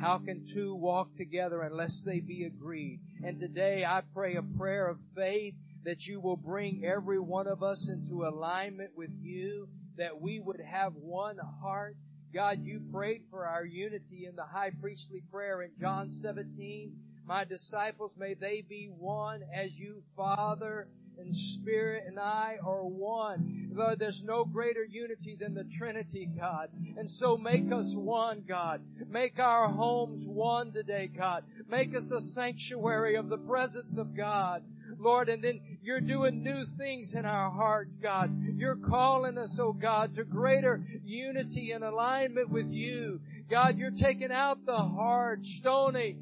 How 0.00 0.18
can 0.18 0.44
two 0.52 0.74
walk 0.74 1.14
together 1.16 1.62
unless 1.62 2.02
they 2.04 2.20
be 2.20 2.44
agreed? 2.44 3.00
And 3.22 3.38
today 3.38 3.84
I 3.86 4.02
pray 4.12 4.34
a 4.36 4.42
prayer 4.42 4.88
of 4.88 4.98
faith 5.14 5.54
that 5.84 6.02
you 6.02 6.20
will 6.20 6.36
bring 6.36 6.84
every 6.84 7.20
one 7.20 7.46
of 7.46 7.62
us 7.62 7.88
into 7.88 8.26
alignment 8.26 8.90
with 8.96 9.10
you, 9.20 9.68
that 9.96 10.20
we 10.20 10.40
would 10.40 10.60
have 10.60 10.94
one 10.94 11.38
heart. 11.62 11.96
God, 12.34 12.58
you 12.62 12.80
prayed 12.92 13.22
for 13.30 13.46
our 13.46 13.64
unity 13.64 14.26
in 14.28 14.34
the 14.34 14.42
high 14.42 14.72
priestly 14.80 15.22
prayer 15.30 15.62
in 15.62 15.70
John 15.80 16.10
17. 16.10 16.92
My 17.26 17.44
disciples, 17.44 18.12
may 18.18 18.34
they 18.34 18.62
be 18.68 18.90
one 18.98 19.42
as 19.54 19.70
you, 19.76 20.02
Father, 20.14 20.88
and 21.18 21.34
Spirit 21.34 22.04
and 22.06 22.18
I 22.18 22.56
are 22.62 22.84
one. 22.84 23.70
Lord, 23.72 23.98
there's 23.98 24.22
no 24.24 24.44
greater 24.44 24.84
unity 24.84 25.36
than 25.38 25.54
the 25.54 25.64
Trinity, 25.78 26.28
God. 26.38 26.68
And 26.98 27.10
so 27.10 27.36
make 27.36 27.70
us 27.72 27.94
one, 27.94 28.44
God. 28.46 28.82
Make 29.08 29.38
our 29.38 29.68
homes 29.68 30.26
one 30.26 30.72
today, 30.72 31.08
God. 31.16 31.44
Make 31.68 31.94
us 31.94 32.10
a 32.10 32.20
sanctuary 32.32 33.16
of 33.16 33.28
the 33.28 33.38
presence 33.38 33.96
of 33.96 34.16
God. 34.16 34.62
Lord, 34.98 35.28
and 35.28 35.42
then 35.42 35.60
you're 35.82 36.00
doing 36.00 36.42
new 36.42 36.64
things 36.78 37.14
in 37.14 37.24
our 37.24 37.50
hearts, 37.50 37.96
God. 38.02 38.30
You're 38.56 38.76
calling 38.76 39.38
us, 39.38 39.56
oh 39.60 39.72
God, 39.72 40.14
to 40.16 40.24
greater 40.24 40.82
unity 41.04 41.72
and 41.72 41.84
alignment 41.84 42.50
with 42.50 42.70
you. 42.70 43.20
God, 43.50 43.76
you're 43.76 43.90
taking 43.90 44.32
out 44.32 44.64
the 44.64 44.76
hard, 44.76 45.44
stony, 45.58 46.16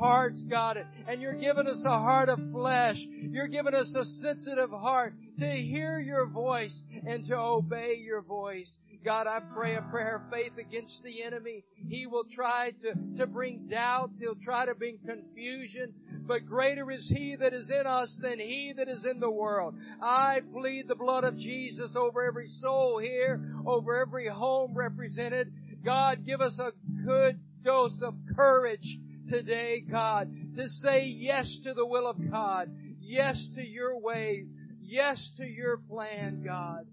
hearts, 0.00 0.44
God, 0.48 0.78
and 1.06 1.20
you're 1.20 1.34
giving 1.34 1.66
us 1.66 1.82
a 1.84 1.90
heart 1.90 2.28
of 2.28 2.38
flesh. 2.52 2.96
You're 2.96 3.48
giving 3.48 3.74
us 3.74 3.94
a 3.94 4.04
sensitive 4.04 4.70
heart 4.70 5.14
to 5.38 5.46
hear 5.46 6.00
your 6.00 6.26
voice 6.26 6.82
and 7.06 7.26
to 7.26 7.36
obey 7.36 8.00
your 8.02 8.22
voice. 8.22 8.72
God, 9.04 9.26
I 9.26 9.40
pray 9.54 9.76
a 9.76 9.82
prayer 9.82 10.16
of 10.16 10.30
faith 10.30 10.52
against 10.58 11.02
the 11.02 11.22
enemy. 11.22 11.64
He 11.88 12.06
will 12.06 12.24
try 12.34 12.72
to, 12.82 13.16
to 13.18 13.26
bring 13.26 13.66
doubts. 13.70 14.20
He'll 14.20 14.34
try 14.42 14.66
to 14.66 14.74
bring 14.74 14.98
confusion. 15.06 15.94
But 16.26 16.46
greater 16.46 16.90
is 16.90 17.10
He 17.14 17.34
that 17.40 17.54
is 17.54 17.70
in 17.70 17.86
us 17.86 18.14
than 18.20 18.38
He 18.38 18.74
that 18.76 18.88
is 18.88 19.06
in 19.10 19.18
the 19.18 19.30
world. 19.30 19.74
I 20.02 20.40
plead 20.52 20.86
the 20.86 20.96
blood 20.96 21.24
of 21.24 21.38
Jesus 21.38 21.96
over 21.96 22.22
every 22.22 22.48
soul 22.60 22.98
here, 22.98 23.40
over 23.66 23.98
every 23.98 24.28
home 24.28 24.74
represented. 24.74 25.50
God, 25.82 26.26
give 26.26 26.42
us 26.42 26.58
a 26.58 26.72
good 27.06 27.40
dose 27.64 28.02
of 28.02 28.14
courage 28.36 28.98
today, 29.30 29.82
God, 29.88 30.30
to 30.56 30.68
say 30.68 31.04
yes 31.04 31.60
to 31.64 31.72
the 31.72 31.86
will 31.86 32.06
of 32.06 32.16
God, 32.30 32.68
yes 33.00 33.40
to 33.54 33.62
your 33.62 33.98
ways, 33.98 34.46
yes 34.82 35.34
to 35.38 35.44
your 35.44 35.78
plan, 35.78 36.42
God. 36.44 36.86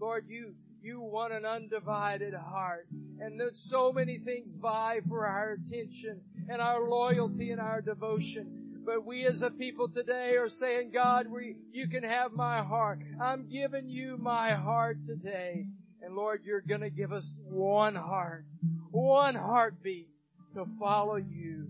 Lord, 0.00 0.26
you, 0.28 0.54
you 0.82 1.00
want 1.00 1.32
an 1.32 1.44
undivided 1.46 2.34
heart. 2.34 2.88
And 3.20 3.40
there's 3.40 3.66
so 3.70 3.92
many 3.92 4.18
things 4.18 4.54
vie 4.60 4.98
for 5.08 5.26
our 5.26 5.52
attention 5.52 6.20
and 6.48 6.60
our 6.60 6.88
loyalty 6.88 7.50
and 7.52 7.60
our 7.60 7.80
devotion. 7.80 8.82
But 8.84 9.04
we 9.04 9.26
as 9.26 9.42
a 9.42 9.50
people 9.50 9.88
today 9.88 10.34
are 10.36 10.50
saying, 10.60 10.90
God, 10.92 11.26
we, 11.28 11.56
you 11.72 11.88
can 11.88 12.02
have 12.02 12.32
my 12.32 12.62
heart. 12.62 13.00
I'm 13.20 13.48
giving 13.48 13.88
you 13.88 14.16
my 14.18 14.54
heart 14.54 14.98
today. 15.06 15.66
And 16.02 16.14
Lord, 16.14 16.42
you're 16.44 16.60
going 16.60 16.82
to 16.82 16.90
give 16.90 17.12
us 17.12 17.26
one 17.48 17.94
heart, 17.94 18.44
one 18.90 19.34
heartbeat 19.34 20.08
to 20.54 20.66
follow 20.78 21.16
you. 21.16 21.68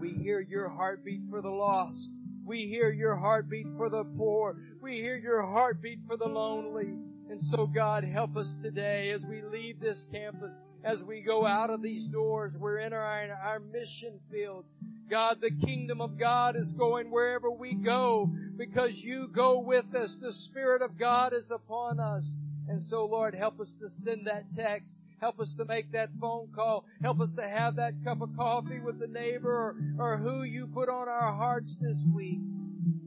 We 0.00 0.14
hear 0.14 0.40
your 0.40 0.70
heartbeat 0.70 1.20
for 1.28 1.42
the 1.42 1.50
lost. 1.50 2.10
We 2.46 2.66
hear 2.68 2.90
your 2.90 3.16
heartbeat 3.16 3.66
for 3.76 3.90
the 3.90 4.04
poor. 4.16 4.56
We 4.80 4.94
hear 4.94 5.18
your 5.18 5.42
heartbeat 5.42 5.98
for 6.06 6.16
the 6.16 6.24
lonely. 6.24 6.94
And 7.28 7.38
so 7.38 7.66
God, 7.66 8.02
help 8.02 8.34
us 8.34 8.56
today 8.62 9.10
as 9.10 9.22
we 9.28 9.42
leave 9.42 9.78
this 9.78 10.06
campus, 10.10 10.54
as 10.84 11.02
we 11.02 11.20
go 11.20 11.46
out 11.46 11.68
of 11.68 11.82
these 11.82 12.06
doors, 12.06 12.54
we're 12.58 12.78
in 12.78 12.94
our, 12.94 13.38
our 13.44 13.60
mission 13.60 14.18
field. 14.32 14.64
God, 15.10 15.36
the 15.42 15.50
kingdom 15.66 16.00
of 16.00 16.18
God 16.18 16.56
is 16.56 16.72
going 16.72 17.10
wherever 17.10 17.50
we 17.50 17.74
go 17.74 18.30
because 18.56 18.92
you 18.94 19.28
go 19.34 19.58
with 19.58 19.94
us. 19.94 20.16
The 20.22 20.32
Spirit 20.32 20.80
of 20.80 20.98
God 20.98 21.34
is 21.34 21.50
upon 21.50 22.00
us. 22.00 22.24
And 22.68 22.82
so, 22.84 23.04
Lord, 23.04 23.34
help 23.34 23.60
us 23.60 23.68
to 23.80 23.90
send 23.90 24.26
that 24.28 24.44
text. 24.56 24.96
Help 25.20 25.38
us 25.38 25.54
to 25.58 25.66
make 25.66 25.92
that 25.92 26.08
phone 26.18 26.48
call. 26.54 26.86
Help 27.02 27.20
us 27.20 27.30
to 27.32 27.46
have 27.46 27.76
that 27.76 27.92
cup 28.02 28.22
of 28.22 28.34
coffee 28.36 28.80
with 28.80 28.98
the 28.98 29.06
neighbor 29.06 29.76
or, 29.98 30.14
or 30.14 30.16
who 30.16 30.44
you 30.44 30.66
put 30.66 30.88
on 30.88 31.08
our 31.08 31.32
hearts 31.32 31.76
this 31.80 31.98
week. 32.14 32.40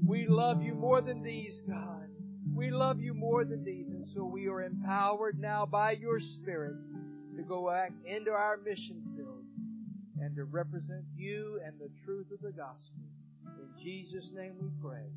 We 0.06 0.28
love 0.28 0.62
you 0.62 0.76
more 0.76 1.02
than 1.02 1.24
these, 1.24 1.64
God. 1.68 2.08
We 2.54 2.70
love 2.70 3.00
you 3.00 3.16
more 3.16 3.46
than 3.46 3.64
these. 3.64 3.90
And 3.90 4.08
so 4.14 4.24
we 4.26 4.48
are 4.48 4.62
empowered 4.62 5.40
now 5.40 5.66
by 5.66 5.94
your 5.94 6.20
Spirit 6.20 6.76
to 7.36 7.42
go 7.42 7.70
back 7.70 7.92
into 8.06 8.30
our 8.30 8.58
mission 8.58 9.02
field 9.16 9.44
and 10.22 10.36
to 10.36 10.44
represent 10.44 11.06
you 11.16 11.60
and 11.66 11.80
the 11.80 11.90
truth 12.06 12.28
of 12.32 12.42
the 12.42 12.52
gospel. 12.52 13.02
In 13.58 13.84
Jesus' 13.84 14.32
name 14.36 14.54
we 14.62 14.70
pray. 14.82 15.08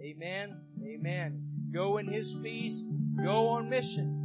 Amen. 0.00 0.60
Amen. 0.84 1.42
Go 1.72 1.96
in 1.96 2.06
His 2.06 2.34
peace. 2.42 2.78
Go 3.22 3.48
on 3.48 3.70
mission. 3.70 4.23